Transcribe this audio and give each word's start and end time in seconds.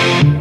Oh, 0.00 0.37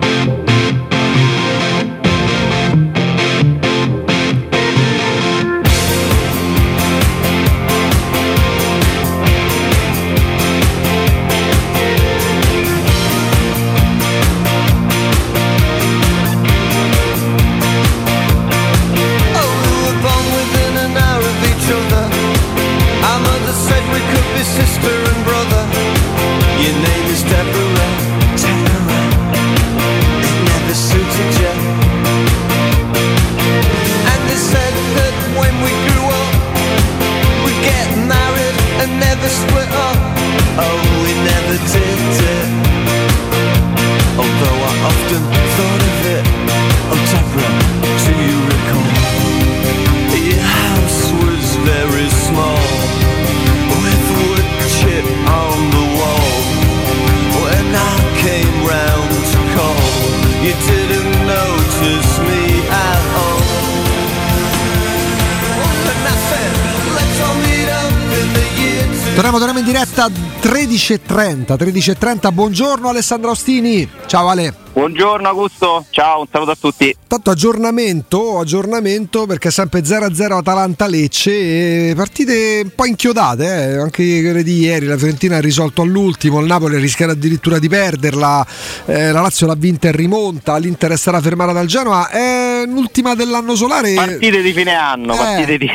Torniamo, 69.18 69.44
torniamo 69.44 69.68
in 69.68 69.74
diretta 69.74 70.10
13.30, 70.10 71.56
13.30, 71.56 72.32
buongiorno 72.32 72.88
Alessandro 72.88 73.32
Ostini, 73.32 73.90
ciao 74.06 74.28
Ale. 74.28 74.54
Buongiorno 74.74 75.28
Augusto, 75.28 75.86
ciao, 75.90 76.20
un 76.20 76.28
saluto 76.32 76.52
a 76.52 76.58
tutti. 76.60 76.96
Tanto 77.08 77.32
aggiornamento, 77.32 78.38
aggiornamento 78.38 79.26
perché 79.26 79.48
è 79.48 79.52
sempre 79.52 79.80
0-0 79.80 80.34
Atalanta-Lecce, 80.34 81.96
partite 81.96 82.62
un 82.64 82.72
po' 82.76 82.86
inchiodate, 82.86 83.72
eh, 83.72 83.78
anche 83.80 84.22
quelle 84.22 84.44
di 84.44 84.60
ieri, 84.60 84.86
la 84.86 84.98
Fiorentina 84.98 85.38
ha 85.38 85.42
risolto 85.42 85.82
all'ultimo, 85.82 86.40
il 86.40 86.46
Napoli 86.46 86.78
rischia 86.78 87.10
addirittura 87.10 87.58
di 87.58 87.70
perderla, 87.70 88.46
eh, 88.86 89.12
la 89.12 89.22
Lazio 89.22 89.48
l'ha 89.48 89.56
vinta 89.58 89.88
e 89.88 89.94
rimonta, 89.94 90.56
l'Inter 90.58 90.96
stata 90.96 91.20
fermata 91.22 91.54
dal 91.54 91.66
Genoa, 91.66 92.08
è 92.10 92.66
l'ultima 92.68 93.16
dell'anno 93.16 93.56
solare. 93.56 93.96
Partite 93.96 94.44
di 94.44 94.54
fine 94.54 94.76
anno, 94.76 95.16
Eh, 95.16 95.18
partite 95.18 95.58
di... 95.58 95.72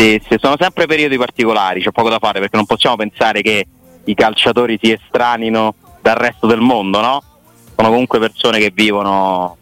sì, 0.00 0.36
sono 0.40 0.56
sempre 0.58 0.86
periodi 0.86 1.16
particolari, 1.18 1.82
c'è 1.82 1.90
poco 1.90 2.08
da 2.08 2.18
fare 2.18 2.40
perché 2.40 2.56
non 2.56 2.66
possiamo 2.66 2.96
pensare 2.96 3.42
che 3.42 3.66
i 4.04 4.14
calciatori 4.14 4.78
si 4.80 4.92
estranino 4.92 5.74
dal 6.00 6.16
resto 6.16 6.46
del 6.46 6.60
mondo, 6.60 7.00
no? 7.00 7.22
Sono 7.76 7.88
comunque 7.88 8.18
persone 8.18 8.58
che 8.58 8.70
vivono 8.72 9.56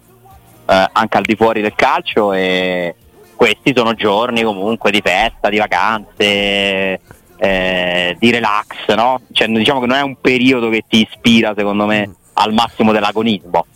eh, 0.68 0.88
anche 0.92 1.16
al 1.16 1.24
di 1.24 1.34
fuori 1.34 1.60
del 1.60 1.74
calcio 1.74 2.32
e 2.32 2.94
questi 3.34 3.72
sono 3.74 3.94
giorni 3.94 4.42
comunque 4.42 4.90
di 4.90 5.00
festa, 5.00 5.48
di 5.48 5.58
vacanze, 5.58 7.00
eh, 7.36 8.16
di 8.18 8.30
relax, 8.30 8.94
no? 8.94 9.20
Cioè, 9.32 9.48
diciamo 9.48 9.80
che 9.80 9.86
non 9.86 9.96
è 9.96 10.02
un 10.02 10.16
periodo 10.20 10.68
che 10.68 10.84
ti 10.88 11.06
ispira, 11.08 11.54
secondo 11.56 11.86
me, 11.86 12.14
al 12.34 12.52
massimo 12.52 12.92
dell'agonismo. 12.92 13.66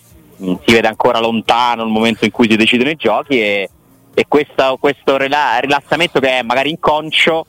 Mm, 0.42 0.54
Si 0.64 0.72
vede 0.72 0.88
ancora 0.88 1.20
lontano 1.20 1.82
il 1.82 1.90
momento 1.90 2.24
in 2.24 2.30
cui 2.30 2.48
si 2.50 2.56
decidono 2.56 2.90
i 2.90 2.96
giochi 2.96 3.40
e, 3.40 3.70
e 4.14 4.24
questa- 4.28 4.76
questo 4.78 5.16
rela- 5.16 5.58
rilassamento 5.58 6.20
che 6.20 6.38
è 6.38 6.42
magari 6.42 6.70
inconscio 6.70 7.46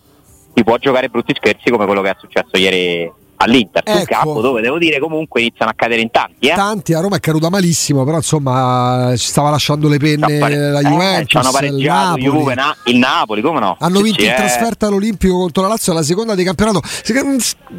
ti 0.54 0.64
può 0.64 0.78
giocare 0.78 1.10
brutti 1.10 1.34
scherzi 1.36 1.70
come 1.70 1.86
quello 1.86 2.02
che 2.02 2.10
è 2.12 2.16
successo 2.20 2.58
ieri 2.58 3.12
all'Inter 3.36 3.82
sul 3.86 3.98
Ecco. 3.98 4.06
campo 4.14 4.40
dove 4.42 4.62
devo 4.62 4.78
dire 4.78 5.00
comunque 5.00 5.42
iniziano 5.42 5.72
a 5.72 5.74
cadere 5.76 6.00
in 6.02 6.12
tanti 6.12 6.48
eh? 6.48 6.54
Tanti, 6.54 6.94
a 6.94 7.02
Roma 7.02 7.18
è 7.18 7.20
caduta 7.20 7.50
malissimo, 7.50 8.06
però 8.06 8.18
insomma 8.18 9.12
ci 9.18 9.28
stava 9.28 9.50
lasciando 9.50 9.90
le 9.90 9.98
penne 9.98 10.38
Pare- 10.38 10.56
la 10.72 10.80
eh, 10.80 10.84
Juventus, 10.84 11.28
ci 11.30 11.38
hanno 11.38 11.48
il 11.50 11.54
pareggiato 11.54 12.06
Napoli. 12.06 12.24
Juve, 12.24 12.54
Na- 12.54 12.76
il 12.86 12.98
Napoli 12.98 13.42
come 13.42 13.60
no 13.60 13.76
Hanno 13.80 14.00
vinto 14.00 14.24
in 14.24 14.30
eh. 14.30 14.36
trasferta 14.36 14.88
all'Olimpico 14.88 15.36
contro 15.38 15.64
la 15.64 15.70
Lazio 15.70 15.92
alla 15.92 16.04
seconda 16.04 16.36
di 16.36 16.44
campionato. 16.46 16.80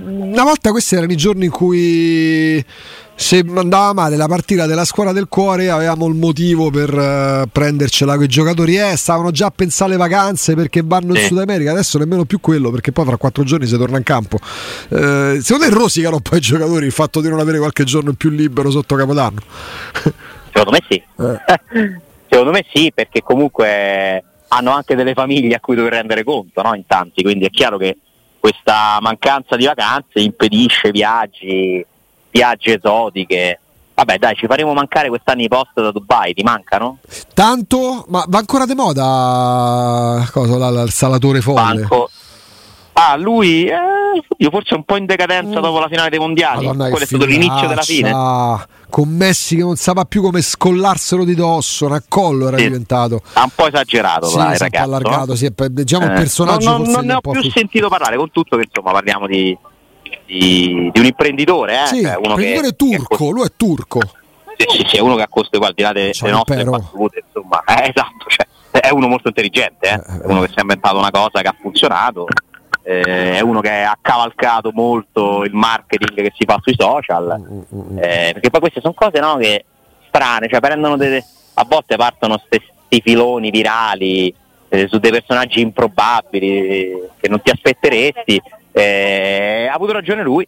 Una 0.04 0.42
volta 0.42 0.70
questi 0.72 0.96
erano 0.96 1.12
i 1.12 1.16
giorni 1.16 1.46
in 1.46 1.50
cui 1.50 2.62
se 3.16 3.44
andava 3.54 3.92
male 3.92 4.16
la 4.16 4.26
partita 4.26 4.66
della 4.66 4.84
squadra 4.84 5.12
del 5.12 5.28
cuore 5.28 5.70
avevamo 5.70 6.06
il 6.08 6.14
motivo 6.14 6.70
per 6.70 6.92
eh, 6.92 7.46
prendercela 7.50 8.14
con 8.14 8.24
i 8.24 8.28
giocatori. 8.28 8.76
Eh, 8.76 8.96
stavano 8.96 9.30
già 9.30 9.46
a 9.46 9.50
pensare 9.50 9.92
alle 9.92 10.00
vacanze 10.00 10.54
perché 10.54 10.82
vanno 10.84 11.14
in. 11.14 11.22
Sud 11.24 11.38
America, 11.38 11.70
adesso 11.70 11.98
nemmeno 11.98 12.24
più 12.24 12.40
quello 12.40 12.70
perché 12.70 12.92
poi 12.92 13.04
fra 13.06 13.16
quattro 13.16 13.44
giorni 13.44 13.66
si 13.66 13.76
torna 13.76 13.96
in 13.96 14.02
campo. 14.02 14.38
Eh, 14.88 15.38
secondo 15.40 15.68
te 15.68 15.70
rosicano 15.70 16.16
un 16.16 16.22
po' 16.22 16.36
i 16.36 16.40
giocatori 16.40 16.86
il 16.86 16.92
fatto 16.92 17.20
di 17.20 17.28
non 17.28 17.38
avere 17.38 17.58
qualche 17.58 17.84
giorno 17.84 18.10
in 18.10 18.16
più 18.16 18.30
libero 18.30 18.70
sotto 18.70 18.96
Capodanno? 18.96 19.40
Secondo 20.52 20.70
me 20.70 20.82
sì. 20.88 20.94
Eh. 20.94 22.00
Secondo 22.28 22.52
me 22.52 22.64
sì, 22.72 22.92
perché 22.94 23.22
comunque 23.22 24.22
hanno 24.48 24.70
anche 24.70 24.94
delle 24.94 25.14
famiglie 25.14 25.56
a 25.56 25.60
cui 25.60 25.76
dover 25.76 25.92
rendere 25.92 26.24
conto, 26.24 26.62
no? 26.62 26.74
In 26.74 26.86
tanti, 26.86 27.22
quindi 27.22 27.44
è 27.44 27.50
chiaro 27.50 27.76
che 27.76 27.96
questa 28.38 28.98
mancanza 29.00 29.56
di 29.56 29.64
vacanze 29.64 30.20
impedisce 30.20 30.90
viaggi, 30.90 31.84
viaggi 32.34 32.72
esotiche. 32.72 33.60
Vabbè, 33.94 34.18
dai, 34.18 34.34
ci 34.34 34.46
faremo 34.46 34.72
mancare 34.74 35.08
quest'anno 35.08 35.42
i 35.42 35.48
post 35.48 35.70
da 35.74 35.92
Dubai, 35.92 36.34
ti 36.34 36.42
mancano? 36.42 36.98
Tanto, 37.32 38.04
ma 38.08 38.24
va 38.26 38.38
ancora 38.38 38.66
di 38.66 38.74
moda 38.74 40.28
cosa, 40.32 40.58
la- 40.58 40.70
la- 40.70 40.82
il 40.82 40.90
salatore 40.90 41.40
folle? 41.40 41.80
Banco. 41.82 42.10
Ah, 42.94 43.16
lui 43.16 43.66
eh, 43.66 43.74
io 44.38 44.50
forse 44.50 44.74
un 44.74 44.82
po' 44.84 44.96
in 44.96 45.06
decadenza 45.06 45.58
Mm. 45.58 45.62
dopo 45.62 45.78
la 45.78 45.86
finale 45.88 46.10
dei 46.10 46.18
mondiali. 46.18 46.66
Madonna, 46.66 46.88
Quello 46.88 47.04
è 47.04 47.06
stato 47.06 47.24
l'inizio 47.24 47.68
della 47.68 47.82
fine. 47.82 48.12
Con 48.90 49.08
Messi 49.08 49.56
che 49.56 49.62
non 49.62 49.76
sapeva 49.76 50.04
più 50.04 50.22
come 50.22 50.40
scollarselo 50.42 51.24
di 51.24 51.34
dosso, 51.36 51.86
un 51.86 51.92
accollo 51.92 52.48
era 52.48 52.56
Sì. 52.58 52.64
diventato. 52.64 53.22
Ha 53.34 53.42
un 53.44 53.50
po' 53.54 53.66
esagerato 53.68 54.26
Sì, 54.26 54.36
dai, 54.36 54.46
un 54.46 54.52
po' 54.52 54.58
ragazzo. 54.58 54.84
allargato, 54.84 55.26
no? 55.26 55.34
sì, 55.34 55.52
diciamo 55.70 56.04
il 56.06 56.10
Eh, 56.10 56.14
personaggio 56.14 56.68
non, 56.70 56.76
non- 56.82 56.84
forse 56.84 56.96
non 56.98 57.06
ne 57.06 57.12
un 57.12 57.18
ho 57.22 57.30
più 57.32 57.42
fu- 57.42 57.50
sentito 57.50 57.88
parlare, 57.88 58.16
con 58.16 58.30
tutto 58.32 58.56
che 58.56 58.64
insomma 58.68 58.92
parliamo 58.92 59.26
di, 59.28 59.56
di- 60.38 60.90
di 60.92 61.00
un 61.00 61.06
imprenditore, 61.06 61.82
eh? 61.82 61.86
Sì, 61.86 62.02
cioè, 62.02 62.16
uno 62.16 62.34
che, 62.34 62.46
imprenditore 62.46 62.68
che 62.68 62.76
turco, 62.76 63.30
lui 63.30 63.46
è 63.46 63.50
turco. 63.56 64.00
Sì, 64.56 64.66
sì, 64.68 64.84
sì, 64.88 64.96
è 64.96 65.00
uno 65.00 65.16
che 65.16 65.22
ha 65.22 65.28
costo 65.28 65.58
al 65.58 65.72
di 65.74 65.82
là 65.82 65.92
de- 65.92 66.12
delle 66.18 66.32
nostre 66.32 66.56
l'impero. 66.56 66.78
battute, 66.78 67.24
insomma. 67.26 67.62
Eh, 67.66 67.92
esatto, 67.94 68.26
cioè, 68.28 68.46
è 68.80 68.90
uno 68.90 69.08
molto 69.08 69.28
intelligente, 69.28 69.88
eh? 69.88 69.94
è 69.94 70.26
uno 70.26 70.40
che 70.42 70.48
si 70.48 70.54
è 70.58 70.60
inventato 70.60 70.98
una 70.98 71.10
cosa 71.10 71.40
che 71.40 71.48
ha 71.48 71.54
funzionato, 71.60 72.26
eh, 72.82 73.36
è 73.36 73.40
uno 73.40 73.60
che 73.60 73.70
ha 73.82 73.96
cavalcato 74.00 74.70
molto 74.72 75.42
il 75.44 75.54
marketing 75.54 76.14
che 76.14 76.32
si 76.36 76.44
fa 76.46 76.58
sui 76.62 76.74
social, 76.76 77.40
Mm, 77.74 77.98
eh, 77.98 78.30
perché 78.34 78.50
poi 78.50 78.60
queste 78.60 78.80
sono 78.80 78.94
cose 78.94 79.18
no, 79.20 79.36
che 79.36 79.64
strane, 80.08 80.48
cioè 80.48 80.60
prendono 80.60 80.96
delle, 80.96 81.24
a 81.54 81.64
volte 81.68 81.96
partono 81.96 82.40
questi 82.48 83.00
filoni 83.02 83.50
virali 83.50 84.32
eh, 84.68 84.86
su 84.88 84.98
dei 84.98 85.10
personaggi 85.10 85.60
improbabili 85.60 86.48
eh, 86.68 87.08
che 87.20 87.28
non 87.28 87.40
ti 87.42 87.50
aspetteresti. 87.50 88.40
Eh, 88.76 89.68
ha 89.70 89.74
avuto 89.74 89.92
ragione 89.92 90.22
lui, 90.22 90.46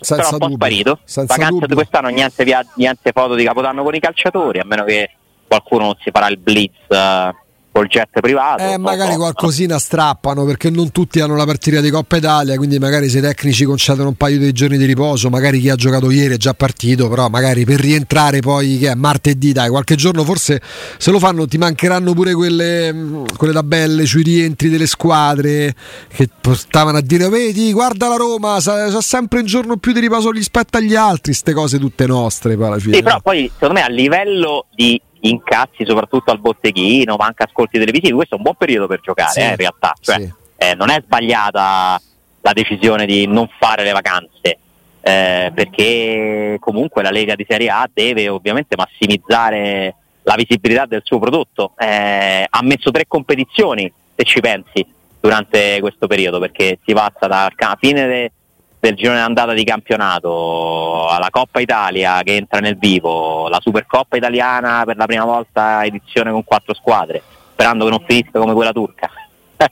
Senza 0.00 0.16
però 0.16 0.28
un 0.32 0.38
po' 0.38 0.46
dubbio, 0.48 0.56
sparito. 0.56 0.98
senza 1.04 1.34
Vacanze 1.34 1.52
dubbio. 1.52 1.66
di 1.68 1.74
quest'anno 1.74 2.08
niente, 2.08 2.44
via- 2.44 2.66
niente 2.74 3.12
foto 3.12 3.34
di 3.34 3.44
Capodanno 3.44 3.82
con 3.84 3.94
i 3.94 4.00
calciatori, 4.00 4.58
a 4.58 4.64
meno 4.64 4.84
che 4.84 5.10
qualcuno 5.46 5.84
non 5.84 5.96
si 6.00 6.10
farà 6.10 6.26
il 6.28 6.38
blitz 6.38 6.74
eh, 6.88 7.34
col 7.78 7.86
jet 7.86 8.20
privato. 8.20 8.62
Eh, 8.62 8.76
magari 8.76 9.12
so. 9.12 9.18
qualcosina 9.18 9.78
strappano 9.78 10.44
perché 10.44 10.68
non 10.70 10.90
tutti 10.90 11.20
hanno 11.20 11.36
la 11.36 11.44
partita 11.44 11.80
di 11.80 11.90
Coppa 11.90 12.16
Italia, 12.16 12.56
quindi 12.56 12.78
magari 12.78 13.08
se 13.08 13.18
i 13.18 13.20
tecnici 13.20 13.64
concedono 13.64 14.08
un 14.08 14.14
paio 14.16 14.38
di 14.38 14.50
giorni 14.52 14.76
di 14.76 14.84
riposo, 14.84 15.30
magari 15.30 15.60
chi 15.60 15.70
ha 15.70 15.76
giocato 15.76 16.10
ieri 16.10 16.34
è 16.34 16.36
già 16.36 16.54
partito, 16.54 17.08
però 17.08 17.28
magari 17.28 17.64
per 17.64 17.78
rientrare 17.78 18.40
poi 18.40 18.78
che 18.78 18.90
è 18.90 18.94
martedì, 18.94 19.52
dai, 19.52 19.68
qualche 19.68 19.94
giorno 19.94 20.24
forse 20.24 20.60
se 20.98 21.10
lo 21.10 21.18
fanno 21.18 21.46
ti 21.46 21.58
mancheranno 21.58 22.12
pure 22.14 22.34
quelle, 22.34 22.92
mh, 22.92 23.36
quelle 23.36 23.52
tabelle 23.52 24.06
sui 24.06 24.22
rientri 24.22 24.68
delle 24.68 24.86
squadre 24.86 25.74
che 26.08 26.28
portavano 26.40 26.98
a 26.98 27.02
dire 27.02 27.28
vedi, 27.28 27.72
guarda 27.72 28.08
la 28.08 28.16
Roma, 28.16 28.60
sa- 28.60 28.90
c'ha 28.90 29.00
sempre 29.00 29.40
un 29.40 29.46
giorno 29.46 29.76
più 29.76 29.92
di 29.92 30.00
riposo 30.00 30.30
rispetto 30.30 30.78
agli 30.78 30.96
altri, 30.96 31.32
ste 31.32 31.52
cose 31.52 31.78
tutte 31.78 32.06
nostre 32.06 32.56
poi 32.56 32.66
alla 32.66 32.78
fine. 32.78 32.96
Sì, 32.96 33.02
però 33.02 33.20
poi 33.20 33.50
secondo 33.52 33.74
me 33.74 33.82
a 33.82 33.88
livello 33.88 34.66
di 34.74 35.00
incassi, 35.20 35.84
soprattutto 35.84 36.30
al 36.30 36.40
botteghino, 36.40 37.16
ma 37.16 37.26
anche 37.26 37.44
ascolti 37.44 37.78
televisivi, 37.78 38.14
questo 38.14 38.34
è 38.34 38.36
un 38.38 38.44
buon 38.44 38.56
periodo 38.56 38.86
per 38.86 39.00
giocare 39.00 39.30
Sì, 39.30 39.40
eh, 39.40 39.48
in 39.48 39.56
realtà. 39.56 39.94
Cioè, 40.00 40.16
sì. 40.16 40.32
eh, 40.56 40.74
non 40.74 40.90
è 40.90 41.02
sbagliata 41.04 42.00
la 42.40 42.52
decisione 42.52 43.06
di 43.06 43.26
non 43.26 43.48
fare 43.58 43.84
le 43.84 43.92
vacanze, 43.92 44.58
eh, 45.00 45.52
perché 45.54 46.56
comunque 46.60 47.02
la 47.02 47.10
Lega 47.10 47.34
di 47.34 47.46
Serie 47.48 47.70
A 47.70 47.88
deve 47.92 48.28
ovviamente 48.28 48.76
massimizzare 48.76 49.94
la 50.22 50.34
visibilità 50.34 50.86
del 50.86 51.02
suo 51.04 51.18
prodotto. 51.18 51.72
Eh, 51.78 52.46
ha 52.48 52.62
messo 52.62 52.90
tre 52.90 53.06
competizioni, 53.06 53.90
se 54.14 54.24
ci 54.24 54.40
pensi, 54.40 54.86
durante 55.20 55.78
questo 55.80 56.06
periodo, 56.06 56.38
perché 56.38 56.78
si 56.84 56.92
passa 56.92 57.26
dalla 57.26 57.76
fine 57.78 58.06
de- 58.06 58.32
del 58.80 58.94
girone 58.94 59.18
d'andata 59.18 59.52
di 59.54 59.64
campionato 59.64 61.08
alla 61.08 61.30
Coppa 61.30 61.60
Italia 61.60 62.20
che 62.22 62.36
entra 62.36 62.60
nel 62.60 62.76
vivo, 62.78 63.48
la 63.48 63.58
Supercoppa 63.60 64.16
italiana 64.16 64.84
per 64.84 64.96
la 64.96 65.06
prima 65.06 65.24
volta 65.24 65.84
edizione 65.84 66.30
con 66.30 66.44
quattro 66.44 66.74
squadre, 66.74 67.22
sperando 67.52 67.84
che 67.84 67.90
non 67.90 68.04
finisca 68.06 68.38
come 68.38 68.54
quella 68.54 68.72
turca. 68.72 69.10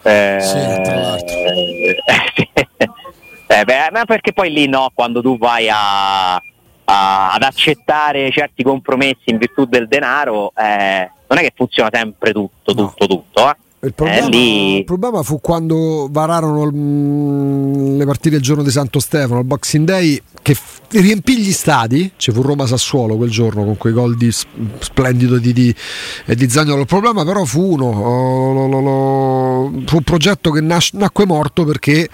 Eh, 0.00 0.38
Sì, 0.40 0.82
tra 0.84 0.94
l'altro. 1.00 1.36
eh, 3.48 3.64
beh, 3.64 3.88
ma 3.90 4.04
perché 4.04 4.32
poi 4.32 4.50
lì 4.50 4.66
no, 4.68 4.90
quando 4.94 5.20
tu 5.20 5.36
vai 5.36 5.68
a, 5.68 6.34
a- 6.36 7.32
ad 7.32 7.42
accettare 7.42 8.30
certi 8.30 8.62
compromessi 8.62 9.24
in 9.24 9.38
virtù 9.38 9.64
del 9.66 9.88
denaro, 9.88 10.52
eh, 10.56 11.10
non 11.26 11.38
è 11.38 11.42
che 11.42 11.52
funziona 11.54 11.90
sempre 11.92 12.32
tutto, 12.32 12.72
No. 12.74 12.86
tutto, 12.94 13.06
tutto. 13.06 13.50
eh. 13.50 13.56
Il 13.80 13.94
problema, 13.94 14.26
Eh, 14.26 14.28
lì- 14.30 14.76
il 14.78 14.84
problema 14.84 15.22
fu 15.22 15.40
quando 15.40 16.08
vararono 16.10 16.68
mm, 16.74 17.96
le 17.98 18.04
partite 18.06 18.34
il 18.36 18.42
giorno 18.42 18.64
di 18.64 18.70
Santo 18.72 18.98
Stefano, 18.98 19.38
il 19.38 19.46
Boxing 19.46 19.86
Day, 19.86 20.20
che 20.42 20.54
f- 20.54 20.80
riempì 20.90 21.38
gli 21.38 21.52
stadi. 21.52 22.10
Ci 22.16 22.32
fu 22.32 22.42
Roma-Sassuolo 22.42 23.16
quel 23.16 23.30
giorno 23.30 23.62
con 23.64 23.76
quei 23.76 23.92
gol 23.92 24.16
di 24.16 24.32
s- 24.32 24.46
splendido 24.80 25.38
di, 25.38 25.52
di, 25.52 25.72
eh, 26.26 26.34
di 26.34 26.48
Zagnolo. 26.50 26.80
Il 26.80 26.86
problema 26.88 27.24
però 27.24 27.44
fu 27.44 27.60
uno: 27.74 27.84
oh, 27.86 28.52
lo- 28.52 28.66
lo- 28.66 28.80
lo- 28.80 29.82
fu 29.86 29.96
un 29.98 30.02
progetto 30.02 30.50
che 30.50 30.60
nas- 30.60 30.90
nacque 30.94 31.24
morto 31.24 31.64
perché 31.64 32.08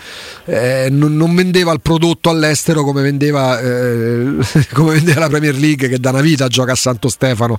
eh, 0.45 0.89
non, 0.91 1.17
non 1.17 1.35
vendeva 1.35 1.73
il 1.73 1.81
prodotto 1.81 2.29
all'estero 2.29 2.85
come 2.85 3.01
vendeva, 3.01 3.59
eh, 3.61 4.37
come 4.75 4.93
vendeva 4.97 5.21
la 5.21 5.29
Premier 5.29 5.57
League, 5.57 5.89
che 5.89 5.99
da 5.99 6.11
una 6.11 6.21
vita 6.21 6.47
gioca 6.49 6.73
a 6.73 6.77
Santo 6.77 7.09
Stefano. 7.09 7.59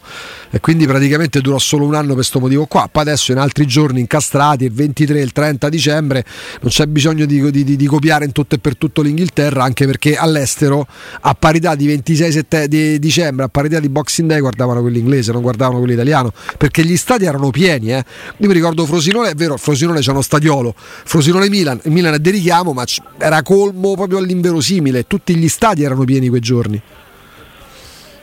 E 0.52 0.60
quindi 0.60 0.86
praticamente 0.86 1.42
durò 1.42 1.58
solo 1.58 1.86
un 1.86 1.96
anno 1.96 2.08
per 2.08 2.16
questo 2.18 2.40
motivo 2.40 2.68
qua. 2.68 2.88
Poi 2.92 3.02
adesso 3.02 3.32
in 3.32 3.40
altri 3.40 3.66
giorni 3.66 3.94
incastrati, 4.00 4.66
il 4.66 4.72
23 4.74 5.20
e 5.20 5.22
il 5.24 5.32
30 5.32 5.70
dicembre, 5.70 6.26
non 6.62 6.72
c'è 6.72 6.86
bisogno 6.86 7.26
di, 7.26 7.52
di- 7.52 7.76
di- 7.76 7.86
copiare 7.86 8.26
in 8.26 8.32
tutto 8.32 8.56
e 8.56 8.58
per 8.60 8.78
tutto 8.78 9.02
l'Inghilterra, 9.02 9.64
anche 9.64 9.86
perché 9.86 10.16
all'estero 10.16 10.88
a 11.22 11.34
parità 11.34 11.76
di 11.76 11.88
26 11.88 12.32
sette- 12.32 12.68
di 12.68 13.00
dicembre, 13.00 13.46
a 13.46 13.48
parità 13.50 13.80
di 13.80 13.90
Boxing 13.90 14.28
Day, 14.30 14.40
guardavano 14.40 14.82
quello 14.82 14.98
inglese, 14.98 15.32
non 15.32 15.42
guardavano 15.42 15.78
quello 15.80 15.94
italiano, 15.94 16.32
perché 16.58 16.84
gli 16.84 16.98
stadi 16.98 17.26
erano 17.26 17.50
pieni. 17.52 17.92
eh. 17.94 18.04
Io 18.38 18.48
mi 18.48 18.54
ricordo 18.54 18.86
Frosinone, 18.86 19.30
è 19.30 19.36
vero, 19.36 19.58
Frosinone 19.58 20.00
c'è 20.00 20.12
uno 20.12 20.22
stadiolo, 20.22 20.74
Frosinone 20.76 21.50
Milan, 21.50 21.80
il 21.84 21.92
Milan 21.92 22.14
è 22.16 22.20
di 22.20 22.30
richiamo, 22.32 22.74
ma 22.74 22.84
era 23.18 23.42
colmo 23.44 23.94
proprio 23.96 24.18
all'inverosimile, 24.20 25.06
tutti 25.08 25.36
gli 25.36 25.48
stadi 25.48 25.84
erano 25.84 26.04
pieni 26.04 26.30
quei 26.30 26.42
giorni. 26.42 26.82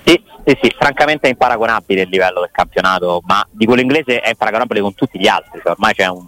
Sì, 0.05 0.21
sì, 0.45 0.59
sì, 0.63 0.75
francamente 0.77 1.27
è 1.27 1.31
imparagonabile 1.31 2.03
il 2.03 2.09
livello 2.09 2.41
del 2.41 2.51
campionato, 2.53 3.21
ma 3.25 3.47
di 3.51 3.65
quello 3.65 3.81
inglese 3.81 4.21
è 4.21 4.31
imparagonabile 4.31 4.81
con 4.81 4.95
tutti 4.95 5.19
gli 5.19 5.27
altri, 5.29 5.61
cioè 5.63 5.73
ormai 5.73 5.95
c'è 5.95 6.07
un, 6.09 6.27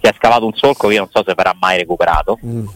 si 0.00 0.08
è 0.08 0.12
scavato 0.16 0.46
un 0.46 0.54
solco 0.54 0.88
che 0.88 0.94
io 0.94 1.00
non 1.00 1.10
so 1.10 1.22
se 1.26 1.34
verrà 1.34 1.54
mai 1.58 1.76
recuperato, 1.78 2.38
Mm. 2.44 2.66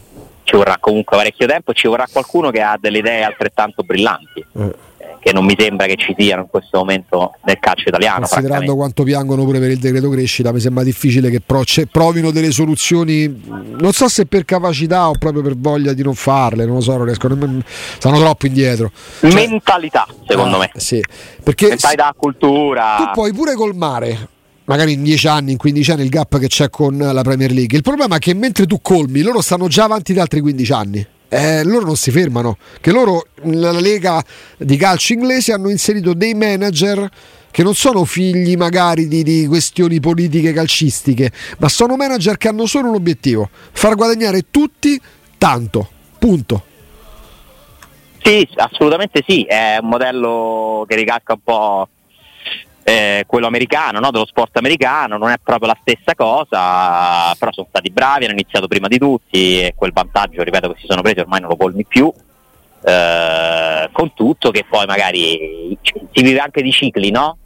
ci 0.43 0.55
vorrà 0.55 0.77
comunque 0.79 1.17
parecchio 1.17 1.45
tempo 1.47 1.71
e 1.71 1.73
ci 1.73 1.87
vorrà 1.87 2.05
qualcuno 2.11 2.51
che 2.51 2.61
ha 2.61 2.77
delle 2.79 2.99
idee 2.99 3.23
altrettanto 3.23 3.83
brillanti, 3.83 4.45
Eh. 4.57 4.75
Che 5.19 5.33
non 5.33 5.45
mi 5.45 5.55
sembra 5.57 5.85
che 5.85 5.95
ci 5.97 6.13
siano 6.17 6.43
in 6.43 6.47
questo 6.49 6.77
momento 6.77 7.33
nel 7.45 7.57
calcio 7.59 7.89
italiano. 7.89 8.25
Considerando 8.27 8.75
quanto 8.75 9.03
piangono 9.03 9.43
pure 9.43 9.59
per 9.59 9.71
il 9.71 9.77
decreto 9.79 10.09
crescita, 10.09 10.51
mi 10.51 10.59
sembra 10.59 10.83
difficile 10.83 11.29
che 11.29 11.41
ce- 11.63 11.87
provino 11.87 12.31
delle 12.31 12.51
soluzioni. 12.51 13.41
Non 13.79 13.91
so 13.93 14.07
se 14.07 14.25
per 14.25 14.45
capacità 14.45 15.09
o 15.09 15.13
proprio 15.17 15.41
per 15.41 15.55
voglia 15.57 15.93
di 15.93 16.03
non 16.03 16.15
farle, 16.15 16.65
non 16.65 16.75
lo 16.75 16.81
so, 16.81 16.95
non 16.95 17.05
riescono 17.05 17.35
nemmeno- 17.35 17.61
stanno 17.65 18.19
troppo 18.19 18.45
indietro. 18.47 18.91
Cioè- 19.19 19.33
Mentalità, 19.47 20.07
secondo 20.27 20.55
Ah, 20.57 20.59
me. 20.59 20.71
Sì, 20.75 21.01
perché 21.43 21.67
Mentalità, 21.69 22.13
cultura. 22.17 22.95
tu 22.97 23.11
puoi 23.13 23.33
pure 23.33 23.53
colmare. 23.55 24.29
Magari 24.65 24.91
in 24.93 25.03
10 25.03 25.27
anni, 25.29 25.51
in 25.53 25.57
15 25.57 25.91
anni 25.91 26.03
il 26.03 26.09
gap 26.09 26.37
che 26.39 26.47
c'è 26.47 26.69
con 26.69 26.97
la 26.97 27.21
Premier 27.21 27.51
League. 27.51 27.77
Il 27.77 27.83
problema 27.83 28.17
è 28.17 28.19
che 28.19 28.33
mentre 28.33 28.65
tu 28.65 28.79
colmi, 28.81 29.21
loro 29.21 29.39
stanno 29.41 29.69
già 29.69 29.85
avanti 29.85 30.11
di 30.11 30.19
altri 30.19 30.41
15 30.41 30.73
anni. 30.73 31.07
Eh, 31.29 31.63
loro 31.63 31.85
non 31.85 31.95
si 31.95 32.11
fermano. 32.11 32.57
Che 32.79 32.91
loro, 32.91 33.27
nella 33.43 33.71
lega 33.71 34.23
di 34.57 34.77
calcio 34.77 35.13
inglese, 35.13 35.51
hanno 35.51 35.69
inserito 35.69 36.13
dei 36.13 36.33
manager 36.33 37.09
che 37.51 37.63
non 37.63 37.73
sono 37.75 38.05
figli 38.05 38.55
magari 38.55 39.07
di, 39.07 39.23
di 39.23 39.47
questioni 39.47 39.99
politiche 39.99 40.53
calcistiche, 40.53 41.31
ma 41.57 41.69
sono 41.69 41.95
manager 41.95 42.37
che 42.37 42.47
hanno 42.47 42.65
solo 42.65 42.89
un 42.89 42.95
obiettivo: 42.95 43.49
far 43.71 43.95
guadagnare 43.95 44.45
tutti 44.51 44.99
tanto. 45.37 45.89
Punto. 46.17 46.63
Sì, 48.23 48.47
assolutamente 48.55 49.23
sì, 49.25 49.43
è 49.43 49.77
un 49.81 49.87
modello 49.87 50.85
che 50.87 50.95
ricalca 50.95 51.33
un 51.33 51.39
po' 51.43 51.89
eh, 52.89 53.25
quello 53.27 53.47
americano, 53.47 53.99
no? 53.99 54.11
dello 54.11 54.25
sport 54.25 54.55
americano, 54.55 55.17
non 55.17 55.29
è 55.29 55.35
proprio 55.43 55.67
la 55.67 55.77
stessa 55.81 56.15
cosa, 56.15 57.35
però 57.37 57.51
sono 57.51 57.67
stati 57.67 57.89
bravi, 57.89 58.23
hanno 58.23 58.33
iniziato 58.33 58.69
prima 58.69 58.87
di 58.87 58.97
tutti 58.97 59.59
e 59.59 59.73
quel 59.75 59.91
vantaggio, 59.91 60.41
ripeto, 60.41 60.71
che 60.71 60.79
si 60.79 60.85
sono 60.87 61.01
presi 61.01 61.19
ormai 61.19 61.41
non 61.41 61.49
lo 61.49 61.57
colmi 61.57 61.83
più, 61.83 62.09
eh, 62.81 63.89
con 63.91 64.13
tutto 64.13 64.51
che 64.51 64.63
poi 64.69 64.85
magari 64.85 65.77
si 65.81 66.21
vive 66.21 66.39
anche 66.39 66.61
di 66.61 66.71
cicli, 66.71 67.11
no? 67.11 67.37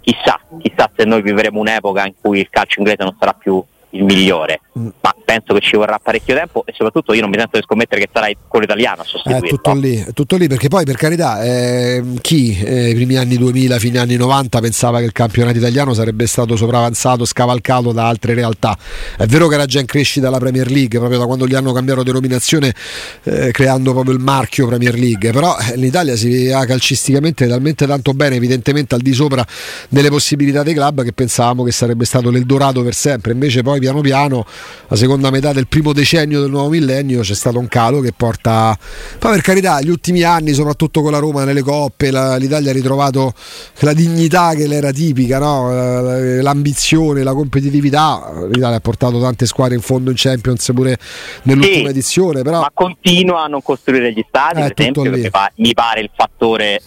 Chissà, 0.00 0.38
chissà 0.60 0.88
se 0.94 1.04
noi 1.04 1.22
vivremo 1.22 1.58
un'epoca 1.58 2.06
in 2.06 2.14
cui 2.20 2.38
il 2.38 2.48
calcio 2.48 2.78
inglese 2.78 3.02
non 3.02 3.16
sarà 3.18 3.32
più 3.32 3.60
il 3.94 4.04
migliore, 4.04 4.60
Mm. 4.76 4.88
ma 5.02 5.14
penso 5.24 5.54
che 5.54 5.60
ci 5.60 5.76
vorrà 5.76 6.00
parecchio 6.02 6.34
tempo 6.34 6.64
e 6.66 6.72
soprattutto 6.74 7.12
io 7.14 7.20
non 7.20 7.30
mi 7.30 7.36
sento 7.38 7.58
di 7.58 7.62
scommettere 7.62 8.00
che 8.00 8.08
sarà 8.12 8.26
quello 8.48 8.64
italiano 8.64 9.02
a 9.02 9.04
È 9.04 9.08
sostituirlo. 9.08 9.48
tutto 9.48 9.72
lì, 9.74 9.96
è 9.96 10.12
tutto 10.12 10.36
lì 10.36 10.48
perché 10.48 10.66
poi 10.66 10.84
per 10.84 10.96
carità 10.96 11.44
eh, 11.44 12.02
chi 12.20 12.58
eh, 12.58 12.90
i 12.90 12.94
primi 12.94 13.14
anni 13.14 13.36
2000, 13.38 13.78
fine 13.78 13.98
anni 14.00 14.16
90 14.16 14.58
pensava 14.60 14.98
che 14.98 15.04
il 15.04 15.12
campionato 15.12 15.56
italiano 15.58 15.94
sarebbe 15.94 16.26
stato 16.26 16.56
sopravanzato, 16.56 17.24
scavalcato 17.24 17.92
da 17.92 18.08
altre 18.08 18.34
realtà. 18.34 18.76
È 19.16 19.26
vero 19.26 19.46
che 19.46 19.54
era 19.54 19.64
già 19.66 19.78
in 19.78 19.86
crescita 19.86 20.28
la 20.28 20.38
Premier 20.38 20.68
League, 20.68 20.98
proprio 20.98 21.20
da 21.20 21.26
quando 21.26 21.46
gli 21.46 21.54
hanno 21.54 21.72
cambiato 21.72 22.02
denominazione 22.02 22.74
eh, 23.22 23.52
creando 23.52 23.92
proprio 23.92 24.12
il 24.14 24.20
marchio 24.20 24.66
Premier 24.66 24.94
League, 24.96 25.30
però 25.30 25.56
eh, 25.56 25.76
l'Italia 25.76 26.16
si 26.16 26.48
va 26.48 26.64
calcisticamente 26.66 27.46
talmente 27.46 27.86
tanto 27.86 28.12
bene, 28.12 28.34
evidentemente 28.34 28.96
al 28.96 29.02
di 29.02 29.12
sopra 29.12 29.46
delle 29.88 30.08
possibilità 30.08 30.64
dei 30.64 30.74
club 30.74 31.04
che 31.04 31.12
pensavamo 31.12 31.62
che 31.62 31.70
sarebbe 31.70 32.04
stato 32.04 32.30
l'Eldorado 32.30 32.82
per 32.82 32.94
sempre, 32.94 33.32
invece 33.32 33.62
poi 33.62 33.82
piano 33.84 34.00
piano 34.00 34.44
la 34.88 34.96
seconda 34.96 35.30
metà 35.30 35.52
del 35.52 35.66
primo 35.68 35.92
decennio 35.92 36.40
del 36.40 36.50
nuovo 36.50 36.70
millennio 36.70 37.20
c'è 37.20 37.34
stato 37.34 37.58
un 37.58 37.68
calo 37.68 38.00
che 38.00 38.12
porta 38.12 38.76
poi 39.18 39.32
per 39.32 39.40
carità 39.42 39.80
gli 39.80 39.88
ultimi 39.90 40.22
anni 40.22 40.52
soprattutto 40.52 41.02
con 41.02 41.12
la 41.12 41.18
Roma 41.18 41.44
nelle 41.44 41.62
coppe 41.62 42.10
la- 42.10 42.36
l'Italia 42.36 42.70
ha 42.70 42.74
ritrovato 42.74 43.32
la 43.80 43.92
dignità 43.92 44.54
che 44.54 44.66
le 44.66 44.76
era 44.76 44.90
tipica 44.90 45.38
no? 45.38 45.70
La- 45.72 46.42
l'ambizione 46.42 47.22
la 47.22 47.32
competitività 47.34 48.32
l'Italia 48.50 48.76
ha 48.76 48.80
portato 48.80 49.20
tante 49.20 49.46
squadre 49.46 49.74
in 49.74 49.80
fondo 49.82 50.10
in 50.10 50.16
Champions 50.18 50.70
pure 50.74 50.98
nell'ultima 51.42 51.84
Sì, 51.84 51.90
edizione 51.90 52.42
però 52.42 52.60
ma 52.60 52.70
continua 52.72 53.44
a 53.44 53.46
non 53.46 53.62
costruire 53.62 54.12
gli 54.12 54.24
stadi, 54.28 54.60
Eh, 54.60 54.72
per 54.72 54.74
esempio, 54.76 55.10
che 55.10 55.28
fa- 55.30 55.50
mi 55.56 55.72
pare 55.74 56.00
il 56.00 56.10
fattore 56.14 56.80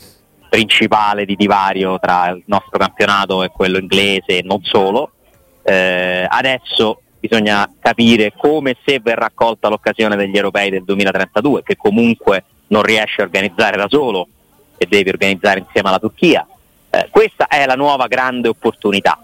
principale 0.50 1.26
di 1.26 1.36
divario 1.36 1.98
tra 2.00 2.30
il 2.30 2.42
nostro 2.48 2.78
campionato 2.80 3.44
e 3.44 3.50
quello 3.50 3.78
inglese 3.78 4.42
non 4.44 4.60
solo. 4.64 5.12
Eh, 5.70 6.26
adesso 6.30 7.02
bisogna 7.20 7.70
capire 7.80 8.32
come 8.38 8.78
se 8.86 9.02
verrà 9.04 9.26
accolta 9.26 9.68
l'occasione 9.68 10.16
degli 10.16 10.36
europei 10.36 10.70
del 10.70 10.86
2032, 10.86 11.64
che 11.64 11.76
comunque 11.76 12.46
non 12.68 12.84
riesce 12.84 13.22
a 13.22 13.26
organizzare 13.26 13.76
da 13.76 13.88
solo 13.90 14.28
e 14.78 14.86
deve 14.86 15.10
organizzare 15.10 15.60
insieme 15.60 15.90
alla 15.90 16.00
Turchia. 16.00 16.48
Eh, 16.90 17.08
questa 17.12 17.48
è 17.48 17.66
la 17.66 17.76
nuova 17.76 18.08
grande 18.08 18.48
opportunità, 18.48 19.20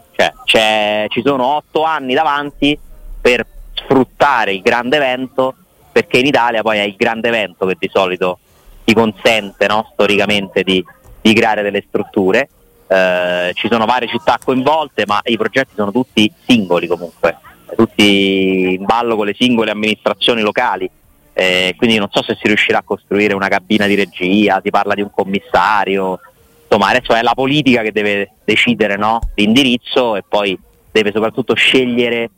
cioè, 0.45 1.05
ci 1.07 1.21
sono 1.23 1.45
otto 1.45 1.83
anni 1.83 2.13
davanti 2.13 2.77
per 3.21 3.45
sfruttare 3.73 4.53
il 4.53 4.61
grande 4.61 4.97
evento 4.97 5.55
perché 5.91 6.17
in 6.17 6.25
Italia 6.25 6.61
poi 6.61 6.79
è 6.79 6.81
il 6.81 6.95
grande 6.95 7.29
evento 7.29 7.65
che 7.65 7.75
di 7.79 7.89
solito 7.91 8.39
ti 8.83 8.93
consente 8.93 9.67
no, 9.67 9.89
storicamente 9.93 10.63
di, 10.63 10.83
di, 11.21 11.33
creare 11.33 11.61
delle 11.61 11.83
strutture. 11.87 12.49
Eh, 12.93 13.53
ci 13.55 13.67
sono 13.71 13.85
varie 13.85 14.07
città 14.07 14.37
coinvolte, 14.43 15.05
ma 15.07 15.19
i 15.23 15.35
progetti 15.35 15.73
sono 15.75 15.91
tutti 15.91 16.31
singoli 16.45 16.85
comunque, 16.85 17.37
tutti 17.75 18.75
in 18.77 18.85
ballo 18.85 19.15
con 19.15 19.25
le 19.25 19.33
singole 19.35 19.71
amministrazioni 19.71 20.41
locali. 20.41 20.87
Eh, 21.33 21.73
quindi 21.75 21.97
non 21.97 22.09
so 22.11 22.21
se 22.21 22.37
si 22.39 22.45
riuscirà 22.45 22.77
a 22.77 22.83
costruire 22.83 23.33
una 23.33 23.47
cabina 23.47 23.87
di 23.87 23.95
regia, 23.95 24.61
si 24.63 24.69
parla 24.69 24.93
di 24.93 25.01
un 25.01 25.09
commissario, 25.09 26.19
insomma 26.61 26.89
adesso 26.89 27.15
è 27.15 27.23
la 27.23 27.33
politica 27.33 27.81
che 27.81 27.91
deve 27.91 28.33
decidere 28.43 28.95
no, 28.95 29.19
l'indirizzo 29.33 30.15
e 30.15 30.23
poi 30.27 30.55
deve 30.91 31.11
soprattutto 31.11 31.55
scegliere 31.55 32.29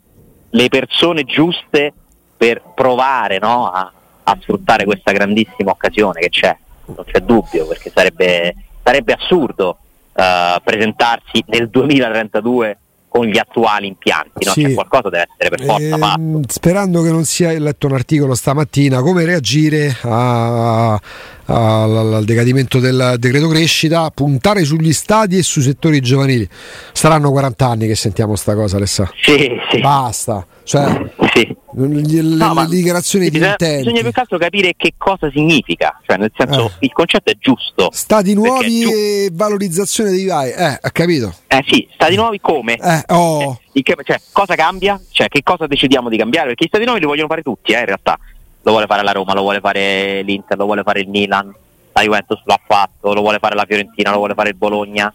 le 0.52 0.70
persone 0.70 1.26
giuste 1.26 1.94
per 2.38 2.62
provare 2.74 3.40
no, 3.40 3.70
a, 3.70 3.92
a, 4.24 4.38
sfruttare 4.40 4.86
questa 4.86 5.12
grandissima 5.12 5.72
occasione 5.72 6.22
che 6.22 6.30
c'è, 6.30 6.56
non 6.86 7.04
c'è 7.04 7.20
dubbio, 7.20 7.68
perché 7.68 7.92
sarebbe, 7.94 8.56
sarebbe 8.82 9.12
assurdo 9.12 9.80
uh, 10.16 10.62
presentarsi 10.64 11.44
nel 11.48 11.70
2032 11.70 12.78
con 13.08 13.28
gli 13.28 13.38
attuali 13.38 13.88
impianti, 13.88 14.44
no? 14.44 14.52
Sì. 14.52 14.62
cioè, 14.64 14.74
qualcosa 14.74 15.10
deve 15.10 15.28
essere 15.38 15.56
per 15.56 15.66
forza 15.66 15.86
Ehm, 15.86 16.00
fatto. 16.42 16.42
sperando 16.50 17.02
che 17.02 17.12
non 17.12 17.24
sia 17.24 17.58
letto 17.58 17.88
un 17.88 17.94
articolo 17.94 18.36
stamattina 18.36 19.00
come 19.02 19.24
reagire 19.24 19.96
a- 20.02 21.00
al, 21.46 22.14
al 22.14 22.26
decadimento 22.26 22.80
del 22.80 23.16
decreto 23.18 23.48
crescita, 23.48 24.10
puntare 24.14 24.66
sugli 24.66 24.92
stadi 24.92 25.38
e 25.38 25.44
sui 25.44 25.62
settori 25.62 26.02
giovanili. 26.02 26.46
Saranno 26.92 27.32
40 27.32 27.66
anni 27.66 27.88
che 27.88 27.96
sentiamo 27.96 28.36
sta 28.36 28.54
cosa, 28.54 28.76
Alessà. 28.76 29.10
Sì, 29.22 29.50
sì. 29.72 29.80
Basta. 29.80 30.46
Cioè, 30.64 31.12
sì. 31.34 31.56
Le, 31.78 32.22
No, 32.22 32.54
le 32.54 32.68
dichiarazioni 32.68 33.26
di 33.26 33.32
bisogna, 33.32 33.52
intenti. 33.52 33.84
bisogna 33.84 34.02
più 34.02 34.12
che 34.12 34.20
altro 34.22 34.38
capire 34.38 34.74
che 34.78 34.94
cosa 34.98 35.30
significa, 35.32 36.00
cioè 36.06 36.18
nel 36.18 36.32
senso 36.36 36.66
Eh. 36.68 36.86
il 36.86 36.94
concetto 36.94 37.32
è 37.32 37.36
giusto. 37.38 37.90
Stati 37.92 38.34
nuovi 38.34 38.80
giu- 38.82 38.92
e 38.94 39.30
valorizzazione 39.34 40.12
dei 40.12 40.26
vai. 40.26 40.52
Eh, 40.52 40.80
ha 40.82 40.90
capito. 40.92 41.34
Eh 41.48 41.64
sì, 41.68 41.88
stati 41.94 42.16
nuovi 42.16 42.40
come? 42.40 42.76
Eh, 42.76 43.04
oh. 43.14 43.60
Che- 43.74 43.96
cioè, 44.04 44.22
cosa 44.32 44.56
cambia? 44.56 45.00
Cioè, 45.12 45.28
che 45.28 45.44
cosa 45.44 45.68
decidiamo 45.68 46.08
di 46.10 46.18
cambiare? 46.18 46.48
Perché 46.50 46.64
i 46.66 46.68
stati 46.68 46.86
nuovi 46.86 47.02
li 47.02 47.06
vogliono 47.06 47.28
fare 47.28 47.42
tutti, 47.42 47.74
eh, 47.74 47.80
in 47.80 47.86
realtà. 47.86 48.18
Lo 48.62 48.72
vuole 48.72 48.86
fare 48.88 49.04
la 49.04 49.12
Roma, 49.12 49.34
lo 49.34 49.42
vuole 49.42 49.60
fare 49.60 50.22
l'Inter, 50.24 50.58
lo 50.58 50.66
vuole 50.66 50.82
fare 50.84 51.02
il 51.02 51.08
Milan, 51.10 51.54
la 51.94 52.02
Juventus 52.02 52.42
l'ha 52.46 52.60
fatto, 52.66 53.14
lo 53.14 53.22
vuole 53.22 53.38
fare 53.40 53.54
la 53.54 53.66
Fiorentina, 53.68 54.10
lo 54.12 54.18
vuole 54.18 54.34
fare 54.34 54.50
il 54.50 54.56
Bologna. 54.56 55.14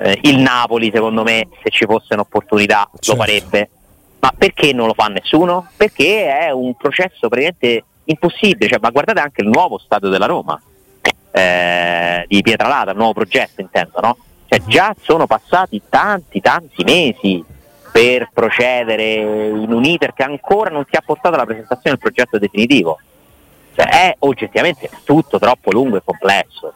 Eh, 0.00 0.18
il 0.22 0.38
Napoli, 0.38 0.90
secondo 0.94 1.22
me, 1.24 1.48
se 1.62 1.70
ci 1.70 1.84
fosse 1.84 2.14
un'opportunità, 2.14 2.88
Certo. 2.98 3.12
lo 3.12 3.16
farebbe. 3.26 3.70
Ma 4.20 4.32
perché 4.36 4.72
non 4.72 4.86
lo 4.86 4.94
fa 4.94 5.06
nessuno? 5.06 5.68
Perché 5.76 6.38
è 6.38 6.50
un 6.50 6.74
processo 6.74 7.28
praticamente 7.28 7.84
impossibile. 8.04 8.68
Cioè, 8.68 8.78
ma 8.80 8.90
guardate 8.90 9.20
anche 9.20 9.42
il 9.42 9.48
nuovo 9.48 9.78
stadio 9.78 10.08
della 10.08 10.26
Roma, 10.26 10.60
eh, 11.30 12.24
di 12.26 12.42
Pietralata, 12.42 12.90
il 12.90 12.96
nuovo 12.96 13.12
progetto 13.12 13.60
intendo, 13.60 14.00
no? 14.00 14.16
Cioè, 14.48 14.62
già 14.66 14.94
sono 15.00 15.26
passati 15.26 15.82
tanti, 15.88 16.40
tanti 16.40 16.82
mesi 16.82 17.44
per 17.92 18.30
procedere 18.32 19.14
in 19.14 19.72
un 19.72 19.84
iter 19.84 20.14
che 20.14 20.22
ancora 20.22 20.70
non 20.70 20.84
si 20.88 20.96
ha 20.96 21.02
portato 21.04 21.34
alla 21.34 21.44
presentazione 21.44 21.96
del 21.96 21.98
progetto 21.98 22.38
definitivo. 22.38 22.98
Cioè, 23.74 23.86
è 23.86 24.16
oggettivamente 24.20 24.90
tutto 25.04 25.38
troppo 25.38 25.70
lungo 25.70 25.96
e 25.96 26.02
complesso. 26.04 26.72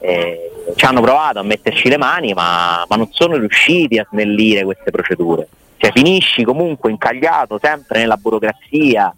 Eh, 0.00 0.50
ci 0.76 0.84
hanno 0.86 1.02
provato 1.02 1.38
a 1.38 1.42
metterci 1.42 1.88
le 1.88 1.98
mani, 1.98 2.32
ma, 2.32 2.84
ma 2.88 2.96
non 2.96 3.08
sono 3.12 3.36
riusciti 3.36 3.98
a 3.98 4.06
snellire 4.10 4.64
queste 4.64 4.90
procedure. 4.90 5.48
Cioè, 5.80 5.92
finisci 5.92 6.44
comunque 6.44 6.90
incagliato 6.90 7.58
sempre 7.58 8.00
nella 8.00 8.18
burocrazia, 8.18 9.14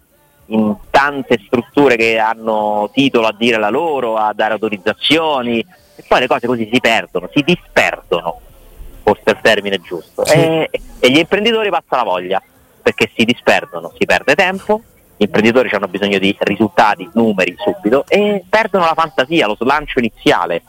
in 0.47 0.73
tante 0.89 1.41
strutture 1.45 1.97
che 1.97 2.17
hanno 2.17 2.89
titolo 2.93 3.27
a 3.27 3.35
dire 3.37 3.57
la 3.57 3.69
loro, 3.69 4.15
a 4.15 4.31
dare 4.33 4.53
autorizzazioni, 4.53 5.59
e 5.59 6.03
poi 6.07 6.21
le 6.21 6.27
cose 6.27 6.47
così 6.47 6.69
si 6.71 6.79
perdono, 6.79 7.29
si 7.33 7.41
disperdono, 7.41 8.39
forse 9.03 9.23
è 9.25 9.29
il 9.31 9.39
termine 9.41 9.81
giusto. 9.81 10.25
Sì. 10.25 10.35
E, 10.37 10.69
e 10.99 11.11
gli 11.11 11.17
imprenditori 11.17 11.69
passa 11.69 11.97
la 11.97 12.03
voglia, 12.03 12.41
perché 12.81 13.11
si 13.13 13.25
disperdono, 13.25 13.91
si 13.97 14.05
perde 14.05 14.33
tempo, 14.33 14.81
gli 15.17 15.23
imprenditori 15.23 15.67
hanno 15.69 15.89
bisogno 15.89 16.17
di 16.17 16.33
risultati, 16.39 17.09
numeri 17.13 17.55
subito 17.57 18.05
e 18.07 18.41
perdono 18.47 18.85
la 18.85 18.93
fantasia, 18.95 19.47
lo 19.47 19.57
slancio 19.59 19.99
iniziale, 19.99 20.63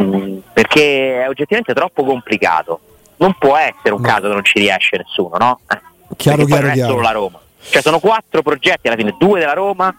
Mm, 0.00 0.38
perché 0.52 1.22
è 1.22 1.28
oggettivamente 1.28 1.72
troppo 1.72 2.04
complicato. 2.04 2.80
Non 3.16 3.34
può 3.38 3.56
essere 3.56 3.94
un 3.94 4.00
No. 4.00 4.08
caso 4.08 4.22
che 4.28 4.32
non 4.34 4.44
ci 4.44 4.58
riesce 4.58 4.96
nessuno, 4.96 5.36
no? 5.38 5.60
Eh, 5.70 5.80
Chiaro, 6.16 6.38
perché 6.38 6.52
chiaro, 6.52 6.62
non 6.66 6.70
è 6.70 6.74
chiaro. 6.74 6.90
solo 6.90 7.02
la 7.02 7.10
Roma. 7.10 7.38
Cioè 7.60 7.82
sono 7.82 7.98
quattro 8.00 8.42
progetti 8.42 8.88
alla 8.88 8.96
fine, 8.96 9.14
due 9.18 9.40
della 9.40 9.52
Roma, 9.54 9.94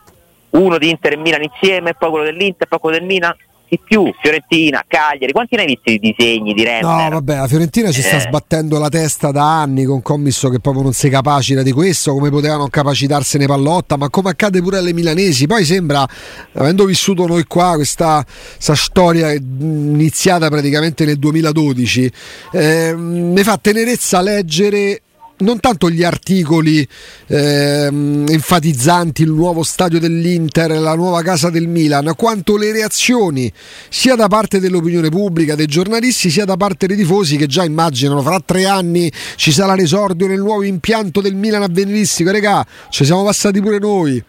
uno 0.52 0.78
di 0.78 0.90
Inter 0.90 1.14
e 1.14 1.18
Milan 1.18 1.42
insieme, 1.44 1.94
poi 1.96 2.10
quello 2.10 2.26
dell'Inter, 2.26 2.68
poi 2.68 2.80
quello 2.80 2.98
del 2.98 3.06
Milan, 3.08 3.36
di 3.68 3.80
più, 3.84 4.12
Fiorentina, 4.22 4.84
Cagliari, 4.88 5.32
quanti 5.32 5.56
ne 5.56 5.62
hai 5.62 5.68
visti 5.68 5.98
di 5.98 6.14
disegni 6.16 6.54
di 6.54 6.64
Renner? 6.64 6.84
No, 6.84 7.10
vabbè, 7.10 7.36
la 7.38 7.48
Fiorentina 7.48 7.92
ci 7.92 8.02
sta 8.02 8.18
Eh. 8.18 8.22
sbattendo 8.22 8.80
la 8.80 8.90
testa 8.90 9.32
da 9.32 9.62
anni 9.62 9.86
con 9.86 10.02
commisso 10.02 10.50
che 10.50 10.60
proprio 10.60 10.84
non 10.84 10.94
si 10.94 11.10
capacita 11.10 11.62
di 11.64 11.72
questo, 11.72 12.14
come 12.14 12.30
potevano 12.30 12.68
capacitarsene 12.68 13.46
Pallotta, 13.46 13.98
ma 13.98 14.10
come 14.10 14.30
accade 14.30 14.62
pure 14.62 14.78
alle 14.78 14.94
milanesi. 14.94 15.48
Poi 15.48 15.66
sembra, 15.66 16.08
avendo 16.54 16.86
vissuto 16.86 17.26
noi 17.26 17.44
qua 17.46 17.74
questa, 17.76 18.26
storia 18.58 19.32
iniziata 19.34 20.50
praticamente 20.50 21.06
nel 21.06 21.18
2012, 21.18 22.12
eh, 22.52 22.94
mi 22.96 23.44
fa 23.44 23.58
tenerezza 23.58 24.22
leggere 24.22 25.02
non 25.38 25.60
tanto 25.60 25.90
gli 25.90 26.04
articoli 26.04 26.88
ehm, 27.28 28.26
enfatizzanti 28.30 29.22
il 29.24 29.32
nuovo 29.32 29.64
stadio 29.64 30.00
dell'Inter, 30.00 30.72
la 30.72 30.96
nuova 30.96 31.22
casa 31.24 31.50
del 31.50 31.68
Milan, 31.68 32.14
quanto 32.16 32.56
le 32.56 32.72
reazioni 32.72 33.52
sia 33.90 34.16
da 34.16 34.28
parte 34.28 34.60
dell'opinione 34.60 35.10
pubblica, 35.10 35.56
dei 35.56 35.66
giornalisti, 35.66 36.30
sia 36.30 36.46
da 36.46 36.56
parte 36.56 36.88
dei 36.88 36.96
tifosi 36.96 37.36
che 37.36 37.48
già 37.48 37.66
immaginano 37.66 38.22
fra 38.22 38.40
tre 38.44 38.66
anni 38.66 39.12
ci 39.36 39.52
sarà 39.52 39.76
l'esordio 39.76 40.28
nel 40.28 40.40
nuovo 40.40 40.64
impianto 40.64 41.20
del 41.20 41.36
Milan 41.36 41.64
avveniristico. 41.64 42.32
Regà, 42.32 42.66
ci 42.90 43.04
siamo 43.04 43.24
passati 43.26 43.60
pure 43.60 43.80
noi. 43.80 44.24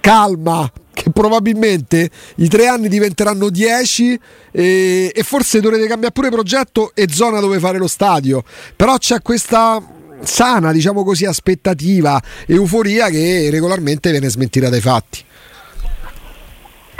Calma, 0.00 0.70
che 0.92 1.10
probabilmente 1.10 2.10
i 2.36 2.48
tre 2.48 2.66
anni 2.66 2.88
diventeranno 2.88 3.50
dieci 3.50 4.18
e, 4.50 5.12
e 5.14 5.22
forse 5.22 5.60
dovrete 5.60 5.86
cambiare 5.86 6.12
pure 6.12 6.30
progetto 6.30 6.92
e 6.94 7.06
zona 7.10 7.38
dove 7.38 7.58
fare 7.58 7.78
lo 7.78 7.86
stadio. 7.86 8.42
Però 8.74 8.96
c'è 8.96 9.20
questa 9.22 9.98
sana, 10.22 10.72
diciamo 10.72 11.04
così, 11.04 11.24
aspettativa, 11.24 12.20
euforia 12.46 13.08
che 13.08 13.48
regolarmente 13.50 14.10
viene 14.10 14.28
smentita 14.28 14.68
dai 14.68 14.80
fatti. 14.80 15.24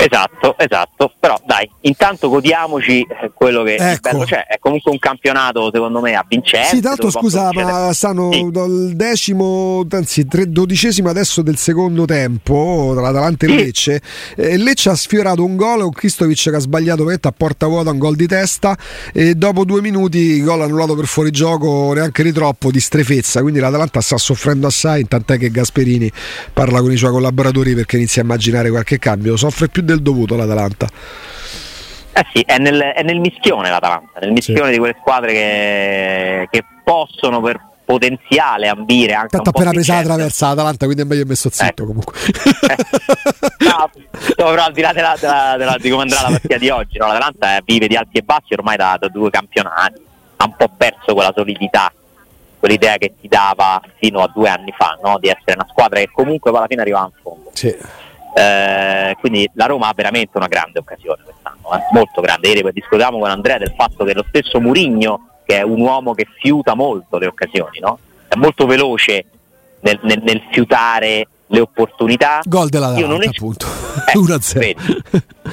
Esatto, 0.03 0.57
esatto, 0.59 1.13
però 1.21 1.39
dai, 1.45 1.71
intanto 1.83 2.29
godiamoci 2.31 3.01
eh, 3.03 3.31
quello 3.35 3.63
che 3.63 3.75
Ecco. 3.75 4.11
bello 4.11 4.25
c'è, 4.25 4.47
è 4.47 4.59
comunque 4.59 4.91
un 4.91 4.99
campionato 4.99 5.71
secondo 5.73 6.01
me 6.01 6.15
avvincente. 6.15 6.69
Sì, 6.69 6.81
tra 6.81 6.91
l'altro 6.91 7.11
dove 7.11 7.21
scusa, 7.21 7.51
ma 7.53 7.93
stanno 7.93 8.33
Sì. 8.33 8.49
dal 8.51 8.93
decimo, 8.95 9.87
anzi 9.91 10.27
tre- 10.27 10.51
dodicesimo 10.51 11.09
adesso 11.11 11.43
del 11.43 11.57
secondo 11.59 12.07
tempo 12.07 12.91
tra 12.95 13.03
l'Atalanta 13.03 13.45
e 13.47 13.49
il 13.51 13.59
Sì. 13.59 13.65
Lecce. 13.65 14.03
Eh, 14.37 14.57
Lecce 14.57 14.89
ha 14.91 14.95
sfiorato 14.95 15.45
un 15.45 15.57
gol, 15.57 15.83
un 15.83 15.91
Kristovic 15.93 16.43
che 16.51 16.57
ha 16.57 16.59
sbagliato 16.59 16.99
veramente 16.99 17.29
a 17.29 17.33
porta 17.37 17.67
vuota 17.67 17.91
un 17.91 17.99
gol 17.99 18.17
di 18.17 18.27
testa 18.27 18.77
e 19.13 19.35
dopo 19.35 19.65
due 19.65 19.81
minuti 19.83 20.43
gol 20.43 20.63
annullato 20.63 20.95
per 20.95 21.05
fuorigioco 21.07 21.93
neanche 21.93 22.23
di 22.23 22.33
troppo, 22.33 22.71
di 22.71 22.81
strefezza, 22.81 23.43
quindi 23.43 23.61
l'Atalanta 23.61 24.01
sta 24.01 24.17
soffrendo 24.17 24.67
assai, 24.67 25.07
tant'è 25.07 25.37
che 25.37 25.51
Gasperini 25.51 26.11
parla 26.53 26.81
con 26.81 26.91
i 26.91 26.97
suoi 26.97 27.11
collaboratori 27.11 27.75
perché 27.75 27.97
inizia 27.97 28.23
a 28.23 28.25
immaginare 28.25 28.71
qualche 28.71 28.99
cambio, 28.99 29.37
soffre 29.37 29.69
più 29.69 29.83
del 29.91 30.03
dovuto 30.03 30.37
l'Atalanta. 30.37 30.89
Eh 32.13 32.27
sì, 32.33 32.41
è 32.41 32.59
nel, 32.59 32.81
è 32.81 33.03
nel 33.03 33.21
mischione 33.21 33.71
l'Atalanta, 33.71 34.19
nel 34.21 34.33
mischione 34.33 34.71
di 34.71 34.79
quelle 34.79 34.97
squadre 34.99 35.33
che, 35.33 36.49
che 36.51 36.65
possono 36.83 37.41
per 37.41 37.69
potenziale 37.85 38.69
ambire 38.69 39.15
anche 39.15 39.31
Tanto 39.31 39.51
appena 39.51 39.71
presa 39.71 39.95
la 39.97 40.03
traversa 40.03 40.49
l'Atalanta, 40.49 40.85
quindi 40.85 41.03
è 41.03 41.07
meglio 41.07 41.25
messo 41.27 41.51
zitto 41.51 41.83
Ecco. 41.83 41.87
comunque. 41.87 42.15
No, 43.61 43.91
però 44.51 44.65
al 44.65 44.73
di 44.73 44.81
là 44.81 44.93
della, 44.93 45.17
della- 45.19 45.55
della- 45.57 45.77
di 45.79 45.91
come 45.91 46.03
andrà 46.03 46.23
la 46.23 46.29
partita 46.31 46.57
di 46.57 46.71
oggi, 46.71 46.99
no? 46.99 47.07
l'Atalanta 47.07 47.57
eh, 47.57 47.63
vive 47.65 47.87
di 47.89 47.97
alti 47.97 48.19
e 48.19 48.23
bassi 48.23 48.53
ormai 48.55 48.77
da, 48.77 48.97
da 48.99 49.09
due 49.09 49.31
campionati, 49.31 50.01
ha 50.37 50.45
un 50.45 50.57
po' 50.57 50.71
perso 50.77 51.15
quella 51.15 51.33
solidità, 51.35 51.93
quell'idea 52.59 52.97
che 52.97 53.15
ti 53.21 53.29
dava 53.29 53.81
fino 53.99 54.21
a 54.23 54.31
due 54.33 54.49
anni 54.49 54.73
fa, 54.77 54.99
no? 55.03 55.19
di 55.19 55.29
essere 55.29 55.55
una 55.55 55.67
squadra 55.69 55.99
che 56.01 56.11
comunque 56.13 56.51
alla 56.51 56.67
fine 56.69 56.81
arrivava 56.81 57.07
in 57.07 57.23
fondo. 57.23 57.51
Sì. 57.55 57.77
Eh, 58.35 59.17
quindi 59.21 59.51
la 59.55 59.67
Roma 59.67 59.89
ha 59.89 59.93
veramente 59.95 60.37
una 60.37 60.47
grande 60.47 60.79
occasione 60.79 61.23
quest'anno, 61.25 61.77
eh, 61.77 61.83
molto 61.93 62.21
grande. 62.21 62.49
Ieri 62.49 62.69
discutevamo 62.73 63.19
con 63.19 63.31
Andrea 63.31 63.59
del 63.59 63.73
fatto 63.77 64.05
che 64.05 64.15
lo 64.15 64.25
stesso 64.29 64.61
Murigno, 64.61 65.29
che 65.45 65.59
è 65.59 65.63
un 65.63 65.81
uomo 65.81 66.15
che 66.15 66.27
fiuta 66.41 66.75
molto 66.75 67.19
le 67.19 67.27
occasioni, 67.27 67.81
no? 67.81 67.99
è 68.29 68.37
molto 68.37 68.67
veloce 68.67 69.25
nel, 69.81 69.99
nel- 70.03 70.23
nel 70.23 70.41
fiutare 70.53 71.27
le 71.47 71.61
opportunità. 71.61 72.41
Gol 72.45 72.69
della 72.69 72.97
Io 72.97 73.09
non 73.09 73.23
es- 73.23 73.29
appunto. 73.31 73.67
Eh, 74.07 74.13
1-0. 74.19 74.59
vedi, 74.59 75.03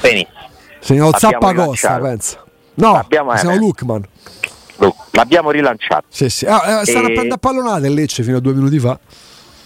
benissimo. 0.00 0.36
Segnalo 0.78 1.08
Abbiamo 1.10 1.32
Zappacosta, 1.32 1.96
rilanciato. 1.96 2.02
pensa. 2.04 2.44
No, 2.74 2.94
Abbiamo- 2.94 3.32
eh, 3.32 3.38
siamo 3.38 3.54
beh. 3.54 3.60
Lukman. 3.60 4.04
Lu- 4.76 4.94
L'abbiamo 5.10 5.50
rilanciato. 5.50 6.04
Sì, 6.08 6.30
sì. 6.30 6.46
Ah, 6.46 6.82
eh, 6.86 6.88
E- 6.92 6.96
a 6.96 7.00
prendere 7.02 7.38
pallonate 7.40 7.88
il 7.88 7.94
Lecce 7.94 8.22
fino 8.22 8.36
a 8.36 8.40
due 8.40 8.52
minuti 8.54 8.78
fa. 8.78 8.96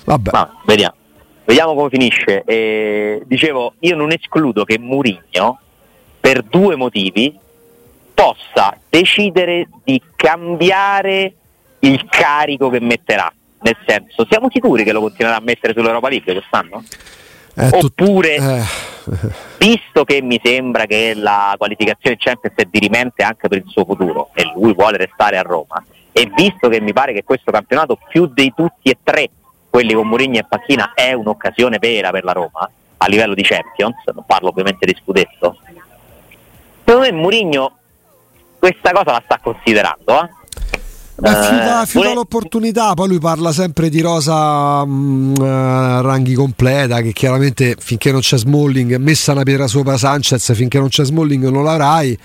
Vabbè. 0.07 0.31
Ma 0.33 0.50
vediamo. 0.64 0.95
Vediamo 1.44 1.75
come 1.75 1.88
finisce. 1.88 2.42
E, 2.44 3.22
dicevo, 3.26 3.75
io 3.80 3.96
non 3.96 4.12
escludo 4.12 4.64
che 4.64 4.78
Murigno, 4.78 5.58
per 6.20 6.42
due 6.42 6.76
motivi, 6.76 7.37
possa 8.14 8.76
decidere 8.88 9.68
di 9.84 10.00
cambiare 10.14 11.34
il 11.80 12.06
carico 12.08 12.70
che 12.70 12.80
metterà. 12.80 13.32
Nel 13.61 13.76
senso, 13.87 14.26
siamo 14.28 14.49
sicuri 14.50 14.84
che 14.84 14.92
lo 14.92 15.00
continuerà 15.00 15.38
a 15.38 15.42
mettere 15.42 15.72
sull'Europa 15.72 16.08
League 16.08 16.32
quest'anno? 16.32 16.82
Eh, 17.54 17.68
Oppure, 17.70 18.37
eh, 18.37 18.62
visto 19.58 20.04
che 20.04 20.22
mi 20.22 20.40
sembra 20.42 20.87
che 20.87 21.12
la 21.14 21.54
qualificazione 21.58 22.16
Champions 22.18 22.56
è 22.56 22.66
dirimente 22.70 23.22
anche 23.22 23.49
per 23.49 23.58
il 23.58 23.68
suo 23.68 23.84
futuro 23.84 24.30
e 24.32 24.50
lui 24.54 24.72
vuole 24.72 24.96
restare 24.96 25.37
a 25.37 25.42
Roma, 25.42 25.84
e 26.12 26.30
visto 26.34 26.68
che 26.68 26.80
mi 26.80 26.92
pare 26.92 27.12
che 27.12 27.25
questo 27.25 27.50
campionato 27.50 27.99
più 28.08 28.26
dei 28.26 28.52
tutti 28.56 28.88
e 28.90 28.96
tre, 29.02 29.28
quelli 29.73 29.95
con 29.95 30.07
Mourinho 30.07 30.37
e 30.38 30.45
Pacchina, 30.47 30.93
è 30.95 31.14
un'occasione 31.14 31.79
vera 31.81 32.11
per 32.11 32.25
la 32.25 32.33
Roma 32.33 32.71
a 32.99 33.07
livello 33.07 33.33
di 33.33 33.43
Champions, 33.43 33.95
non 34.14 34.25
parlo 34.26 34.49
ovviamente 34.50 34.85
di 34.85 34.95
scudetto, 35.02 35.57
secondo 36.85 37.00
me 37.09 37.12
Mourinho 37.12 37.76
questa 38.59 38.93
cosa 38.93 39.12
la 39.12 39.23
sta 39.25 39.38
considerando. 39.43 40.23
Eh? 40.23 40.29
Beh, 41.14 41.29
fiuta, 41.31 41.83
Eh, 41.83 41.87
fiuta 41.87 42.05
vole- 42.09 42.14
l'opportunità, 42.14 42.95
poi 42.95 43.09
lui 43.09 43.19
parla 43.19 43.52
sempre 43.52 43.88
di 43.88 44.00
rosa 44.00 44.85
mh, 44.85 45.35
eh, 45.41 46.02
ranghi 46.02 46.35
completa, 46.35 47.00
che 47.00 47.12
chiaramente 47.12 47.76
finché 47.79 48.12
non 48.12 48.21
c'è 48.21 48.37
Smalling, 48.37 48.97
messa 48.97 49.33
una 49.33 49.43
pietra 49.43 49.67
sopra 49.69 49.97
Sanchez, 49.97 50.52
finché 50.55 50.79
non 50.79 50.88
c'è 50.88 51.05
Smalling 51.05 51.49
non 51.49 51.64
l'avrai, 51.64 52.19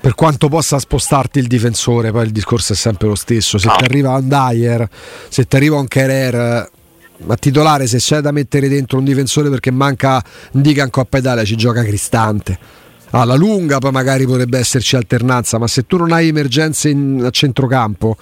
per 0.00 0.14
quanto 0.14 0.48
possa 0.48 0.78
spostarti 0.78 1.38
il 1.40 1.46
difensore, 1.46 2.10
poi 2.10 2.24
il 2.24 2.30
discorso 2.32 2.72
è 2.72 2.76
sempre 2.76 3.08
lo 3.08 3.14
stesso, 3.16 3.58
se 3.58 3.68
Ah. 3.68 3.76
ti 3.76 3.84
arriva 3.84 4.10
un 4.14 4.28
Dyer, 4.28 4.88
se 5.28 5.44
ti 5.46 5.56
arriva 5.56 5.76
un 5.78 5.88
Kerer, 5.88 6.70
ma 7.24 7.36
titolare 7.36 7.86
se 7.86 7.98
c'è 7.98 8.20
da 8.20 8.30
mettere 8.30 8.68
dentro 8.68 8.98
un 8.98 9.04
difensore 9.04 9.48
perché 9.50 9.70
manca 9.70 10.22
Dica 10.52 10.82
in 10.84 10.90
Coppa 10.90 11.18
Italia 11.18 11.44
ci 11.44 11.56
gioca 11.56 11.82
Cristante. 11.82 12.58
Alla 13.10 13.36
lunga 13.36 13.78
poi 13.78 13.92
magari 13.92 14.26
potrebbe 14.26 14.58
esserci 14.58 14.96
alternanza, 14.96 15.58
ma 15.58 15.66
se 15.68 15.86
tu 15.86 15.96
non 15.96 16.12
hai 16.12 16.28
emergenze 16.28 16.88
in- 16.88 17.22
a 17.24 17.30
centrocampo, 17.30 18.16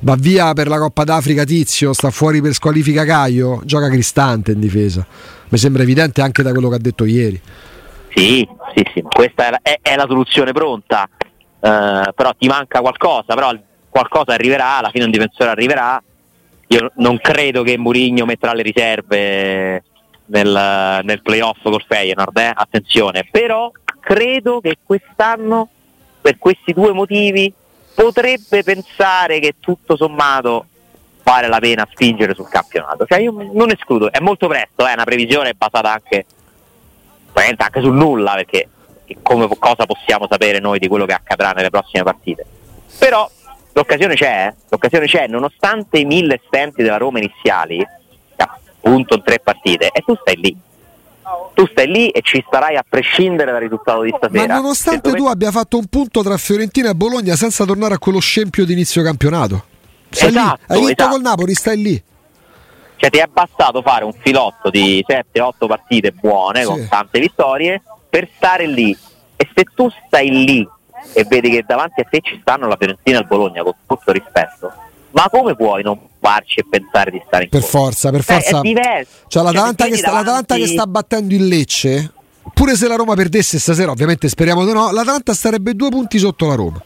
va 0.00 0.16
via 0.16 0.52
per 0.54 0.66
la 0.66 0.78
Coppa 0.78 1.04
d'Africa 1.04 1.44
Tizio, 1.44 1.92
sta 1.92 2.10
fuori 2.10 2.40
per 2.40 2.54
squalifica 2.54 3.04
Caio, 3.04 3.60
gioca 3.64 3.88
Cristante 3.88 4.52
in 4.52 4.60
difesa. 4.60 5.06
Mi 5.50 5.58
sembra 5.58 5.82
evidente 5.82 6.22
anche 6.22 6.42
da 6.42 6.52
quello 6.52 6.68
che 6.68 6.74
ha 6.76 6.80
detto 6.80 7.04
ieri. 7.04 7.40
Sì, 8.14 8.46
sì, 8.74 8.82
sì, 8.94 9.02
questa 9.02 9.46
è 9.46 9.50
la, 9.50 9.58
è- 9.62 9.78
è 9.82 9.94
la 9.96 10.06
soluzione 10.08 10.52
pronta, 10.52 11.08
Eh, 11.62 12.12
però 12.14 12.32
ti 12.38 12.48
manca 12.48 12.80
qualcosa, 12.80 13.34
però 13.34 13.52
qualcosa 13.90 14.32
arriverà, 14.32 14.78
alla 14.78 14.88
fine 14.90 15.04
un 15.04 15.10
difensore 15.10 15.50
arriverà. 15.50 16.02
Io 16.72 16.92
non 16.96 17.18
credo 17.18 17.64
che 17.64 17.76
Mourinho 17.76 18.24
metterà 18.24 18.52
le 18.52 18.62
riserve 18.62 19.82
nel, 20.26 21.00
nel 21.02 21.20
playoff 21.20 21.60
col 21.62 21.84
Feyenoord, 21.84 22.36
eh? 22.36 22.52
attenzione, 22.54 23.26
però 23.28 23.72
credo 23.98 24.60
che 24.60 24.78
quest'anno 24.84 25.68
per 26.20 26.38
questi 26.38 26.72
due 26.72 26.92
motivi 26.92 27.52
potrebbe 27.92 28.62
pensare 28.62 29.40
che 29.40 29.56
tutto 29.58 29.96
sommato 29.96 30.66
vale 31.24 31.48
la 31.48 31.58
pena 31.58 31.88
spingere 31.90 32.34
sul 32.34 32.48
campionato. 32.48 33.04
Cioè 33.04 33.18
io 33.18 33.32
non 33.52 33.70
escludo, 33.70 34.12
è 34.12 34.20
molto 34.20 34.46
presto, 34.46 34.86
è 34.86 34.92
una 34.92 35.04
previsione 35.04 35.54
basata 35.54 35.92
anche 35.92 36.24
anche 37.32 37.80
sul 37.80 37.94
nulla 37.94 38.34
perché 38.34 38.68
come 39.22 39.48
cosa 39.58 39.86
possiamo 39.86 40.26
sapere 40.28 40.60
noi 40.60 40.78
di 40.78 40.88
quello 40.88 41.06
che 41.06 41.14
accadrà 41.14 41.52
nelle 41.52 41.70
prossime 41.70 42.02
partite 42.02 42.44
però 42.98 43.28
l'occasione 43.72 44.14
c'è 44.14 44.46
eh. 44.48 44.54
l'occasione 44.68 45.06
c'è 45.06 45.26
nonostante 45.28 45.98
i 45.98 46.04
mille 46.04 46.40
stenti 46.46 46.82
della 46.82 46.96
Roma 46.96 47.18
iniziali 47.18 47.84
appunto 48.36 49.14
in 49.14 49.22
tre 49.22 49.38
partite 49.40 49.90
e 49.92 50.00
tu 50.04 50.16
stai 50.20 50.36
lì 50.36 50.56
tu 51.54 51.66
stai 51.68 51.86
lì 51.86 52.08
e 52.08 52.22
ci 52.22 52.42
starai 52.46 52.76
a 52.76 52.84
prescindere 52.88 53.52
dal 53.52 53.60
risultato 53.60 54.02
di 54.02 54.10
Ma 54.10 54.16
stasera 54.16 54.54
nonostante 54.56 55.10
Se 55.10 55.16
tu 55.16 55.26
abbia 55.26 55.50
fatto 55.52 55.78
un 55.78 55.86
punto 55.86 56.22
tra 56.22 56.36
Fiorentina 56.36 56.90
e 56.90 56.94
Bologna 56.94 57.36
senza 57.36 57.64
tornare 57.64 57.94
a 57.94 57.98
quello 57.98 58.18
scempio 58.18 58.64
di 58.64 58.72
inizio 58.72 59.02
campionato. 59.02 59.64
Stai 60.08 60.30
Esatto, 60.30 60.58
lì, 60.68 60.74
hai 60.74 60.78
vinto 60.78 60.92
esatto. 61.02 61.10
col 61.10 61.20
Napoli, 61.20 61.54
stai 61.54 61.76
lì. 61.80 62.02
cioè 62.96 63.10
ti 63.10 63.18
è 63.18 63.26
bastato 63.30 63.80
fare 63.82 64.04
un 64.04 64.12
filotto 64.12 64.70
di 64.70 65.04
7-8 65.06 65.66
partite 65.68 66.10
buone 66.12 66.62
Sì. 66.62 66.66
con 66.66 66.86
tante 66.88 67.20
vittorie 67.20 67.80
per 68.08 68.28
stare 68.34 68.66
lì 68.66 68.96
e 69.36 69.48
se 69.54 69.64
tu 69.74 69.88
stai 70.06 70.30
lì 70.30 70.68
e 71.12 71.24
vedi 71.24 71.50
che 71.50 71.64
davanti 71.66 72.00
a 72.00 72.04
te 72.08 72.20
ci 72.22 72.38
stanno 72.40 72.66
la 72.68 72.76
Fiorentina 72.78 73.18
e 73.18 73.20
il 73.22 73.26
Bologna 73.26 73.62
con 73.62 73.74
tutto 73.86 74.12
rispetto 74.12 74.72
ma 75.12 75.28
come 75.28 75.56
puoi 75.56 75.82
non 75.82 75.98
farci 76.20 76.60
e 76.60 76.66
pensare 76.70 77.10
di 77.10 77.20
stare 77.26 77.44
in 77.44 77.50
Per 77.50 77.60
corsa? 77.60 77.78
forza, 77.78 78.10
per 78.10 78.24
Cioè, 78.24 78.34
forza. 78.40 78.58
è 78.58 78.60
diverso 78.60 79.10
Cioè, 79.26 79.42
l'Atalanta, 79.42 79.84
se 79.84 79.90
che 79.90 79.96
sta, 79.96 80.12
l'Atalanta 80.12 80.54
che 80.54 80.60
davanti- 80.60 80.72
sta 80.76 80.86
battendo 80.86 81.34
il 81.34 81.48
Lecce, 81.48 82.12
pure 82.54 82.76
se 82.76 82.86
la 82.86 82.94
Roma 82.94 83.14
perdesse 83.14 83.58
stasera, 83.58 83.90
ovviamente 83.90 84.28
speriamo 84.28 84.64
di 84.64 84.72
no, 84.72 84.92
l'Atalanta 84.92 85.34
starebbe 85.34 85.74
due 85.74 85.88
punti 85.88 86.18
sotto 86.18 86.46
la 86.46 86.54
Roma. 86.54 86.80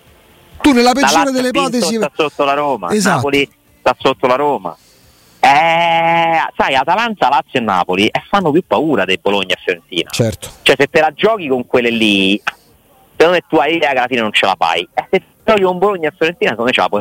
Tu 0.62 0.72
nella 0.72 0.92
La 0.94 1.00
peggiore 1.00 1.30
delle 1.32 1.48
ipotesi... 1.48 1.96
sta 1.96 2.10
sotto 2.14 2.44
la 2.44 2.54
Roma 2.54 2.90
Esatto. 2.92 3.16
Napoli 3.16 3.50
sta 3.80 3.94
sotto 3.98 4.26
la 4.26 4.36
Roma 4.36 4.74
eh, 5.40 6.38
sai 6.56 6.74
Atalanta, 6.74 7.28
Lazio 7.28 7.60
e 7.60 7.62
Napoli 7.62 8.06
eh, 8.06 8.22
fanno 8.30 8.50
più 8.50 8.64
paura 8.66 9.04
dei 9.04 9.18
Bologna 9.20 9.54
e 9.54 9.58
Fiorentina 9.62 10.08
Certo. 10.10 10.48
cioè 10.62 10.74
se 10.78 10.86
te 10.88 11.00
la 11.00 11.12
giochi 11.12 11.48
con 11.48 11.66
quelle 11.66 11.90
lì 11.90 12.40
secondo 13.24 13.30
me 13.32 13.40
tu 13.48 13.56
hai 13.56 13.76
idea 13.76 13.90
che 13.92 13.98
alla 13.98 14.06
fine 14.06 14.20
non 14.20 14.32
ce 14.32 14.46
la 14.46 14.54
fai 14.58 14.86
e 14.94 15.06
se 15.10 15.22
giochi 15.44 15.62
con 15.62 15.78
Bologna 15.78 16.08
e 16.08 16.12
Fiorentina 16.16 16.50
secondo 16.50 16.70
me 16.70 16.72
ce 16.72 16.80
la 16.80 16.88
puoi 16.88 17.00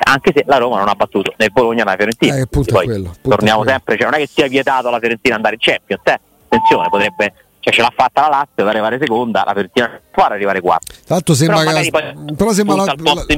anche 0.00 0.32
se 0.34 0.44
la 0.46 0.56
Roma 0.58 0.78
non 0.78 0.88
ha 0.88 0.94
battuto 0.94 1.34
né 1.36 1.48
Bologna 1.50 1.84
né 1.84 1.90
la 1.90 1.96
Fiorentina 1.96 2.36
Eh, 2.36 2.46
Poi 2.46 2.64
quello, 2.86 3.14
torniamo 3.20 3.58
quello. 3.58 3.72
sempre 3.72 3.96
cioè 3.96 4.04
non 4.04 4.14
è 4.14 4.18
che 4.18 4.26
sia 4.26 4.46
vietato 4.46 4.88
alla 4.88 4.98
Fiorentina 4.98 5.34
andare 5.34 5.54
in 5.54 5.60
Champions 5.60 6.02
eh. 6.04 6.20
attenzione 6.48 6.88
potrebbe 6.88 7.34
cioè 7.68 7.72
ce 7.72 7.82
l'ha 7.82 7.92
fatta 7.94 8.22
la 8.22 8.28
Lazio 8.28 8.52
per 8.54 8.66
arrivare 8.66 8.98
seconda 8.98 9.42
la 9.44 9.52
Fiorentina 9.52 10.00
può 10.10 10.24
arrivare 10.24 10.60
quarta 10.60 10.92
Tra 10.92 11.14
l'altro 11.14 11.34
sembra 11.34 11.58
Però 11.58 11.80
che 11.80 11.90
poi 11.90 12.34
però 12.36 12.52
sembra 12.52 12.76
la, 12.76 12.94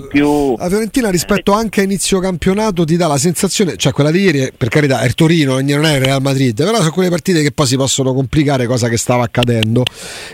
più. 0.09 0.57
la 0.57 0.69
Fiorentina 0.69 1.11
rispetto 1.11 1.53
anche 1.53 1.81
a 1.81 1.85
inizio 1.85 2.21
campionato 2.21 2.85
ti 2.85 2.97
dà 2.97 3.07
la 3.07 3.19
sensazione, 3.19 3.77
cioè 3.77 3.93
quella 3.93 4.11
di 4.11 4.21
ieri, 4.21 4.53
per 4.57 4.69
carità, 4.69 5.01
è 5.01 5.07
il 5.07 5.15
Torino, 5.15 5.61
non 5.61 5.85
è 5.85 5.97
il 5.97 6.01
Real 6.05 6.21
Madrid, 6.23 6.57
però 6.57 6.77
sono 6.79 6.91
quelle 6.91 7.09
partite 7.09 7.43
che 7.43 7.53
poi 7.53 7.67
si 7.67 7.77
possono 7.77 8.13
complicare, 8.13 8.67
cosa 8.67 8.89
che 8.89 8.97
stava 8.97 9.25
accadendo. 9.25 9.85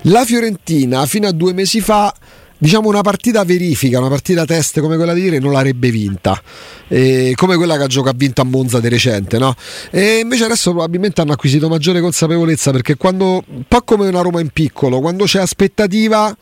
La 0.03 0.25
Fiorentina 0.25 1.07
fino 1.07 1.27
a 1.27 1.33
due 1.33 1.53
mesi 1.53 1.81
fa 1.81 2.13
Diciamo 2.59 2.89
una 2.89 3.03
partita 3.03 3.45
verifica, 3.45 3.99
una 3.99 4.09
partita 4.09 4.47
test 4.47 4.81
come 4.81 4.97
quella 4.97 5.13
di 5.13 5.23
ieri 5.23 5.39
non 5.39 5.53
l'avrebbe 5.53 5.91
vinta, 5.91 6.41
Eh, 6.89 7.33
come 7.35 7.57
quella 7.57 7.77
che 7.77 7.83
ha 7.83 7.87
giocato 7.87 8.15
ha 8.15 8.19
vinto 8.19 8.41
a 8.41 8.45
Monza 8.45 8.81
di 8.81 8.89
recente, 8.89 9.39
no? 9.39 9.55
E 9.91 10.21
invece 10.21 10.45
adesso 10.45 10.71
probabilmente 10.71 11.21
hanno 11.21 11.33
acquisito 11.33 11.69
maggiore 11.69 12.01
consapevolezza 12.01 12.71
perché 12.71 12.97
quando, 12.97 13.45
un 13.47 13.65
po' 13.69 13.83
come 13.83 14.09
una 14.09 14.23
Roma 14.23 14.41
in 14.41 14.49
piccolo, 14.49 15.01
quando 15.01 15.25
c'è 15.25 15.41
aspettativa 15.41 16.35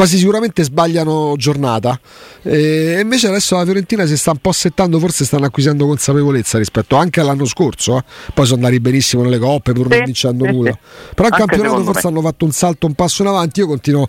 quasi 0.00 0.16
sicuramente 0.16 0.62
sbagliano 0.62 1.34
giornata. 1.36 2.00
E 2.42 3.00
invece 3.02 3.26
adesso 3.26 3.54
la 3.56 3.64
Fiorentina 3.64 4.06
si 4.06 4.16
sta 4.16 4.30
un 4.30 4.38
po' 4.38 4.50
settando, 4.50 4.98
forse 4.98 5.26
stanno 5.26 5.44
acquisendo 5.44 5.84
consapevolezza 5.86 6.56
rispetto 6.56 6.96
anche 6.96 7.20
all'anno 7.20 7.44
scorso. 7.44 7.98
eh. 7.98 8.04
Poi 8.32 8.46
sono 8.46 8.56
andati 8.64 8.80
benissimo 8.80 9.22
nelle 9.22 9.36
coppe 9.38 9.72
pur 9.72 9.88
non 9.88 9.98
Sì, 9.98 10.04
vincendo 10.04 10.46
sì, 10.46 10.52
nulla. 10.52 10.70
sì. 10.70 10.78
Però 11.14 11.28
il 11.28 11.34
campionato 11.34 11.82
forse 11.84 12.00
me. 12.04 12.08
hanno 12.08 12.22
fatto 12.22 12.44
un 12.46 12.52
salto, 12.52 12.86
un 12.86 12.94
passo 12.94 13.20
in 13.20 13.28
avanti. 13.28 13.60
Io 13.60 13.66
continuo, 13.66 14.08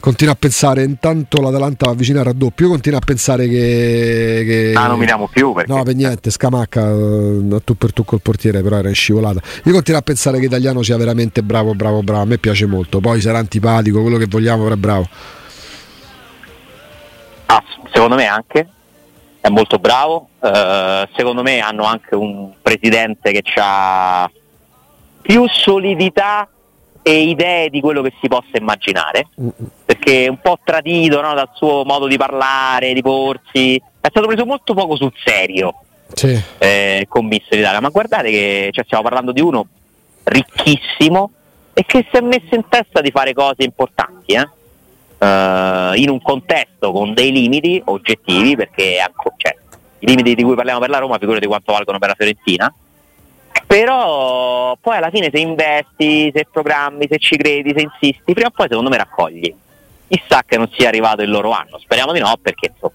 continuo 0.00 0.32
a 0.32 0.36
pensare, 0.36 0.82
intanto 0.82 1.40
l'Atalanta 1.40 1.86
va 1.86 1.94
vicino 1.94 2.18
al 2.18 2.24
raddoppio, 2.24 2.64
io 2.66 2.72
continuo 2.72 2.98
a 2.98 3.02
pensare 3.04 3.46
che... 3.46 4.42
che... 4.44 4.72
Ah, 4.74 4.88
non 4.88 4.98
miriamo 4.98 5.28
più 5.32 5.52
perché 5.52 5.72
No, 5.72 5.84
per 5.84 5.94
niente, 5.94 6.32
scamacca 6.32 6.80
eh, 6.90 7.46
a 7.52 7.60
tu 7.60 7.76
per 7.76 7.92
tu 7.92 8.04
col 8.04 8.20
portiere, 8.20 8.60
però 8.60 8.78
era 8.78 8.88
in 8.88 8.96
scivolata. 8.96 9.40
Io 9.62 9.72
continuo 9.72 10.00
a 10.00 10.02
pensare 10.02 10.40
che 10.40 10.46
Italiano 10.46 10.82
sia 10.82 10.96
veramente 10.96 11.44
bravo, 11.44 11.76
bravo, 11.76 12.02
bravo. 12.02 12.22
A 12.22 12.26
me 12.26 12.38
piace 12.38 12.66
molto. 12.66 12.98
Poi 12.98 13.20
sarà 13.20 13.38
antipatico, 13.38 14.00
quello 14.00 14.16
che 14.16 14.26
vogliamo, 14.26 14.64
però 14.64 14.74
è 14.74 14.78
bravo. 14.78 15.08
Ah, 17.50 17.62
secondo 17.92 18.14
me 18.14 18.26
anche 18.26 18.68
è 19.40 19.48
molto 19.48 19.78
bravo. 19.78 20.28
eh, 20.42 21.08
secondo 21.16 21.42
me 21.42 21.60
hanno 21.60 21.84
anche 21.84 22.14
un 22.14 22.52
presidente 22.60 23.32
che 23.32 23.42
ha 23.56 24.30
più 25.22 25.46
solidità 25.48 26.46
e 27.02 27.22
idee 27.22 27.70
di 27.70 27.80
quello 27.80 28.02
che 28.02 28.12
si 28.20 28.28
possa 28.28 28.56
immaginare. 28.58 29.28
Perché 29.84 30.26
è 30.26 30.28
un 30.28 30.40
po' 30.40 30.58
tradito 30.62 31.20
no, 31.22 31.32
dal 31.32 31.48
suo 31.54 31.84
modo 31.84 32.06
di 32.06 32.16
parlare, 32.18 32.92
di 32.92 33.00
porsi. 33.00 33.76
È 33.76 34.08
stato 34.10 34.26
preso 34.26 34.44
molto 34.44 34.74
poco 34.74 34.96
sul 34.96 35.12
serio 35.24 35.74
Sì. 36.12 36.38
eh, 36.58 37.06
con 37.08 37.24
Mister 37.26 37.58
Italia. 37.58 37.80
Ma 37.80 37.88
guardate 37.88 38.30
che 38.30 38.68
cioè, 38.72 38.84
stiamo 38.84 39.04
parlando 39.04 39.32
di 39.32 39.40
uno 39.40 39.66
ricchissimo 40.24 41.30
e 41.72 41.84
che 41.86 42.06
si 42.10 42.16
è 42.18 42.20
messo 42.20 42.54
in 42.54 42.68
testa 42.68 43.00
di 43.00 43.10
fare 43.10 43.32
cose 43.32 43.62
importanti. 43.62 44.32
eh. 44.32 44.48
Eh, 45.18 45.92
in 45.96 46.10
un 46.10 46.22
contesto 46.22 46.92
con 46.92 47.12
dei 47.12 47.32
limiti 47.32 47.82
oggettivi, 47.86 48.54
perché 48.56 48.98
cioè, 49.36 49.56
i 50.00 50.06
limiti 50.06 50.34
di 50.34 50.42
cui 50.42 50.54
parliamo 50.54 50.78
per 50.78 50.90
la 50.90 50.98
Roma, 50.98 51.18
figurati 51.18 51.46
quanto 51.46 51.72
valgono 51.72 51.98
per 51.98 52.08
la 52.08 52.14
Fiorentina. 52.14 52.72
Però 53.66 54.76
poi 54.80 54.96
alla 54.96 55.10
fine 55.10 55.28
se 55.32 55.40
investi, 55.40 56.32
se 56.34 56.46
programmi, 56.50 57.06
se 57.10 57.18
ci 57.18 57.36
credi, 57.36 57.74
se 57.76 57.82
insisti, 57.82 58.32
prima 58.32 58.48
o 58.48 58.52
poi 58.54 58.68
secondo 58.68 58.88
me 58.88 58.96
raccogli. 58.96 59.54
Chissà 60.08 60.42
che 60.46 60.56
non 60.56 60.70
sia 60.72 60.88
arrivato 60.88 61.20
il 61.20 61.30
loro 61.30 61.50
anno, 61.50 61.78
speriamo 61.78 62.12
di 62.12 62.20
no 62.20 62.32
perché 62.40 62.70
insomma, 62.72 62.94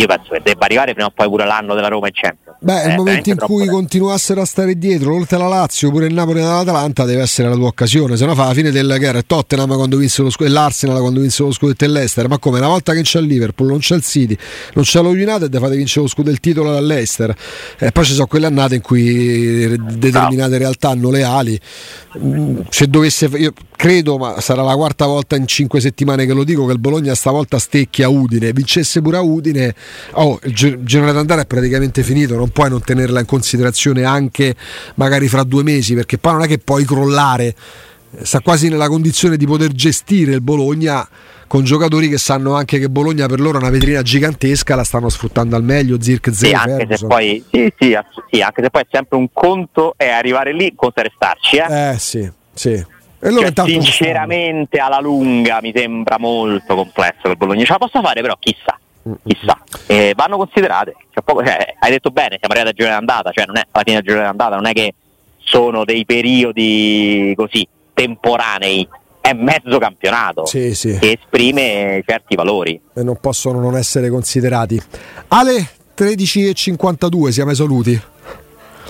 io 0.00 0.06
penso 0.06 0.30
che 0.30 0.40
debba 0.44 0.64
arrivare 0.64 0.92
prima 0.92 1.08
o 1.08 1.12
poi 1.12 1.28
pure 1.28 1.44
l'anno 1.44 1.74
della 1.74 1.88
Roma 1.88 2.06
in 2.06 2.12
Champions. 2.14 2.56
Beh, 2.60 2.72
nel 2.84 2.92
Eh, 2.92 2.96
momento 2.96 3.30
in 3.30 3.36
cui 3.36 3.66
continuassero 3.66 4.40
a 4.40 4.44
stare 4.44 4.78
dietro, 4.78 5.14
oltre 5.14 5.36
alla 5.36 5.48
Lazio, 5.48 5.90
pure 5.90 6.06
il 6.06 6.14
Napoli 6.14 6.38
e 6.38 6.42
l'Atalanta, 6.42 7.04
deve 7.04 7.22
essere 7.22 7.48
la 7.48 7.54
tua 7.54 7.66
occasione. 7.66 8.16
Se 8.16 8.24
no 8.24 8.34
fa 8.34 8.46
la 8.46 8.54
fine 8.54 8.70
del 8.70 8.90
era 8.90 9.18
il 9.18 9.26
Tottenham 9.26 9.74
quando 9.74 9.96
vinse 9.96 10.22
lo 10.22 10.30
scudetto, 10.30 10.52
e 10.52 10.54
l'Arsenal 10.54 11.00
quando 11.00 11.20
vinse 11.20 11.42
lo 11.42 11.52
scudetto 11.52 11.84
e 11.84 11.88
l'Ester. 11.88 12.28
Ma 12.28 12.38
come? 12.38 12.58
Una 12.58 12.68
volta 12.68 12.92
che 12.92 13.02
c'è 13.02 13.18
il 13.18 13.26
Liverpool, 13.26 13.68
non 13.68 13.78
c'è 13.78 13.96
il 13.96 14.02
City, 14.02 14.36
non 14.74 14.84
c'è 14.84 15.02
lo 15.02 15.10
United, 15.10 15.56
fate 15.58 15.76
vincere 15.76 16.02
lo 16.02 16.08
scudetto 16.08 16.32
il 16.32 16.40
titolo 16.40 16.72
dall'Ester. 16.72 17.34
E 17.78 17.90
poi 17.92 18.04
ci 18.04 18.12
sono 18.12 18.26
quelle 18.26 18.46
annate 18.46 18.76
in 18.76 18.82
cui 18.82 19.76
determinate 19.78 20.58
realtà 20.58 20.90
hanno 20.90 21.10
le 21.10 21.22
ali. 21.24 21.60
Mm, 22.18 22.60
Se 22.70 22.86
dovesse, 22.88 23.28
io 23.34 23.52
credo, 23.76 24.16
ma 24.16 24.40
sarà 24.40 24.62
la 24.62 24.74
quarta 24.74 25.06
volta 25.06 25.36
in 25.36 25.46
cinque 25.46 25.80
settimane 25.80 26.26
che 26.26 26.32
lo 26.32 26.44
dico, 26.44 26.66
che 26.66 26.72
il 26.72 26.78
Bologna 26.78 27.14
stavolta 27.14 27.58
stecchia 27.58 28.08
Udine, 28.08 28.52
vincesse 28.52 29.00
pure 29.00 29.18
a 29.18 29.20
Udine, 29.20 29.74
oh, 30.12 30.38
il 30.44 30.52
gi- 30.52 30.78
girone 30.82 31.12
d'andare 31.12 31.42
è 31.42 31.46
praticamente 31.46 32.02
finito, 32.02 32.36
non 32.36 32.50
puoi 32.50 32.70
non 32.70 32.82
tenerla 32.82 33.20
in 33.20 33.26
considerazione 33.26 34.04
anche 34.04 34.54
magari 34.94 35.28
fra 35.28 35.42
due 35.42 35.62
mesi, 35.62 35.94
perché 35.94 36.18
poi 36.18 36.32
non 36.32 36.42
è 36.42 36.46
che 36.46 36.58
puoi 36.58 36.84
crollare, 36.84 37.54
sta 38.22 38.40
quasi 38.40 38.68
nella 38.68 38.88
condizione 38.88 39.36
di 39.36 39.46
poter 39.46 39.72
gestire 39.72 40.32
il 40.32 40.40
Bologna 40.40 41.06
con 41.46 41.64
giocatori 41.64 42.08
che 42.08 42.18
sanno 42.18 42.54
anche 42.54 42.78
che 42.78 42.90
Bologna 42.90 43.26
per 43.26 43.40
loro 43.40 43.58
è 43.58 43.60
una 43.60 43.70
vetrina 43.70 44.02
gigantesca, 44.02 44.76
la 44.76 44.84
stanno 44.84 45.08
sfruttando 45.08 45.56
al 45.56 45.64
meglio, 45.64 46.00
Zirk, 46.00 46.28
Sì, 46.28 46.46
Zero, 46.46 46.58
anche 46.58 46.96
se 46.96 47.06
poi 47.06 47.42
sì, 47.50 47.72
sì, 47.78 47.98
sì, 48.30 48.42
anche 48.42 48.62
se 48.62 48.70
poi 48.70 48.82
è 48.82 48.86
sempre 48.90 49.16
un 49.16 49.28
conto 49.32 49.94
è 49.96 50.08
arrivare 50.08 50.52
lì, 50.52 50.74
conto 50.76 51.00
è 51.00 51.04
restarci, 51.04 51.56
eh. 51.56 51.90
Eh 51.92 51.98
sì, 51.98 52.30
sì. 52.52 52.96
Cioè, 53.20 53.52
sinceramente 53.64 54.78
alla 54.78 55.00
lunga 55.00 55.58
mi 55.60 55.72
sembra 55.74 56.18
molto 56.20 56.76
complesso 56.76 57.28
il 57.28 57.36
Bologna. 57.36 57.64
Ce 57.64 57.72
la 57.72 57.78
possa 57.78 58.00
fare, 58.00 58.20
però 58.20 58.36
chissà, 58.38 58.78
chissà. 59.26 59.58
Eh, 59.86 60.12
vanno 60.16 60.36
considerate. 60.36 60.94
C'è 61.12 61.20
poco- 61.22 61.44
cioè, 61.44 61.74
hai 61.78 61.90
detto 61.90 62.10
bene, 62.10 62.36
siamo 62.38 62.54
arrivati 62.54 62.68
al 62.68 62.74
girone 62.74 62.94
d'andata, 62.94 63.30
cioè 63.32 63.46
non 63.46 63.56
è 63.56 63.62
alla 63.70 63.84
fine 63.84 63.96
del 63.96 64.04
girone 64.06 64.24
d'andata, 64.24 64.54
non 64.56 64.66
è 64.66 64.72
che 64.72 64.94
sono 65.38 65.84
dei 65.84 66.04
periodi 66.04 67.32
così 67.36 67.66
temporanei, 67.94 68.86
è 69.20 69.32
mezzo 69.32 69.78
campionato 69.78 70.46
Sì, 70.46 70.74
sì. 70.74 70.98
che 70.98 71.18
esprime 71.20 72.02
certi 72.06 72.34
valori. 72.36 72.80
e 72.94 73.02
non 73.02 73.18
possono 73.20 73.60
non 73.60 73.76
essere 73.76 74.08
considerati. 74.10 74.80
Ale 75.28 75.68
13.52, 75.96 77.28
siamo 77.30 77.50
ai 77.50 77.56
saluti. 77.56 78.00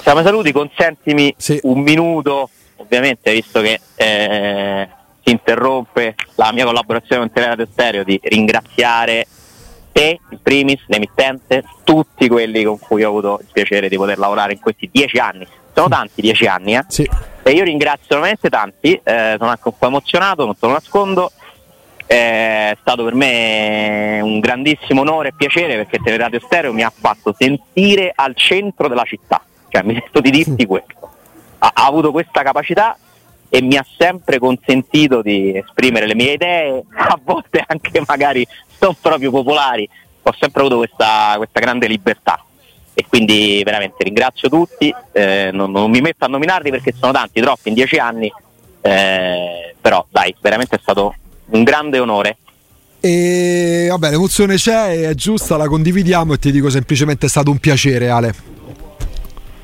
Siamo 0.03 0.19
ai 0.19 0.25
saluti, 0.25 0.53
consentimi 0.53 1.35
Sì. 1.37 1.59
un 1.65 1.81
minuto, 1.81 2.51
ovviamente 2.77 3.33
visto 3.33 3.61
che 3.61 3.81
eh, 3.97 4.89
si 5.25 5.31
interrompe 5.31 6.15
la 6.37 6.53
mia 6.53 6.65
collaborazione 6.65 7.23
con 7.23 7.33
Teleradio 7.33 7.67
Stereo, 7.71 8.05
di 8.05 8.21
ringraziare 8.23 9.27
te, 9.93 10.19
il 10.31 10.39
primis, 10.43 10.83
l'emittente, 10.87 11.65
tutti 11.85 12.29
quelli 12.29 12.65
con 12.65 12.79
cui 12.79 13.05
ho 13.05 13.09
avuto 13.09 13.39
il 13.41 13.49
piacere 13.53 13.89
di 13.89 13.97
poter 13.97 14.19
lavorare 14.19 14.53
in 14.53 14.61
questi 14.61 14.89
dieci 14.93 15.19
anni. 15.19 15.47
Sono 15.75 15.89
tanti 15.89 16.21
dieci 16.21 16.47
anni, 16.47 16.77
eh? 16.77 16.85
Sì. 16.89 17.09
E 17.43 17.51
io 17.51 17.65
ringrazio 17.65 18.17
veramente 18.17 18.49
tanti, 18.49 19.01
eh, 19.03 19.37
sono 19.39 19.51
anche 19.51 19.69
un 19.69 19.79
po' 19.79 19.87
emozionato, 19.87 20.45
non 20.45 20.59
te 20.59 20.67
lo 20.67 20.73
nascondo. 20.73 21.33
È 22.05 22.77
stato 22.81 23.05
per 23.05 23.15
me 23.15 24.21
un 24.23 24.41
grandissimo 24.41 25.03
onore 25.03 25.29
e 25.29 25.35
piacere 25.37 25.77
perché 25.77 25.99
Teleradio 25.99 26.41
Stereo 26.41 26.73
mi 26.73 26.83
ha 26.83 26.93
fatto 26.95 27.35
sentire 27.39 28.13
al 28.15 28.35
centro 28.35 28.89
della 28.89 29.05
città, 29.05 29.43
cioè 29.69 29.83
mi 29.83 29.95
sento 29.95 30.21
di 30.21 30.31
dirti 30.31 30.65
questo. 30.65 31.11
Ha, 31.59 31.71
ha 31.75 31.87
avuto 31.87 32.11
questa 32.11 32.43
capacità 32.43 32.97
e 33.49 33.63
mi 33.63 33.77
ha 33.77 33.87
sempre 33.97 34.39
consentito 34.39 35.23
di 35.23 35.57
esprimere 35.57 36.07
le 36.07 36.15
mie 36.15 36.33
idee, 36.33 36.85
a 36.97 37.19
volte 37.23 37.65
anche 37.67 38.03
magari 38.07 38.47
non 38.81 38.95
proprio 39.01 39.31
popolari, 39.31 39.89
ho 40.23 40.35
sempre 40.39 40.61
avuto 40.61 40.79
questa, 40.79 41.35
questa 41.37 41.61
grande 41.61 41.87
libertà 41.87 42.43
e 42.95 43.05
quindi 43.09 43.63
veramente 43.65 44.03
ringrazio 44.03 44.49
tutti, 44.49 44.93
eh, 45.13 45.51
non, 45.53 45.71
non 45.71 45.91
mi 45.91 46.01
metto 46.01 46.25
a 46.25 46.29
nominarli 46.29 46.71
perché 46.71 46.93
sono 46.99 47.13
tanti, 47.13 47.41
troppi 47.41 47.69
in 47.69 47.75
dieci 47.75 47.97
anni, 47.97 48.31
eh, 48.81 49.75
però 49.81 50.05
dai, 50.11 50.35
veramente 50.41 50.77
è 50.77 50.79
stato 50.83 51.15
un 51.47 51.63
grande 51.63 51.99
onore. 52.01 52.39
E 53.01 53.87
vabbè, 53.91 54.11
l'emozione 54.11 54.57
c'è, 54.57 55.09
è 55.09 55.15
giusta, 55.15 55.57
la 55.57 55.69
condividiamo 55.69 56.33
e 56.33 56.39
ti 56.39 56.51
dico 56.51 56.69
semplicemente 56.71 57.27
è 57.27 57.29
stato 57.29 57.53
un 57.53 57.59
piacere, 57.59 58.11
Ale. 58.11 58.35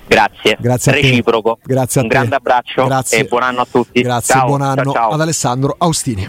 Grazie, 0.07 0.57
Grazie 0.61 0.92
a 0.92 0.94
te. 0.94 1.00
reciproco. 1.00 1.59
Grazie 1.64 2.00
a 2.00 2.05
un 2.05 2.09
te. 2.09 2.14
grande 2.14 2.35
abbraccio 2.37 2.85
Grazie. 2.85 3.18
e 3.18 3.24
buon 3.24 3.42
anno 3.42 3.62
a 3.62 3.66
tutti. 3.68 4.00
Grazie, 4.03 4.35
Ciao, 4.35 4.46
buon 4.46 4.62
anno 4.62 4.83
ciao, 4.85 4.92
ciao. 4.92 5.11
ad 5.11 5.20
Alessandro 5.20 5.74
Austini. 5.77 6.22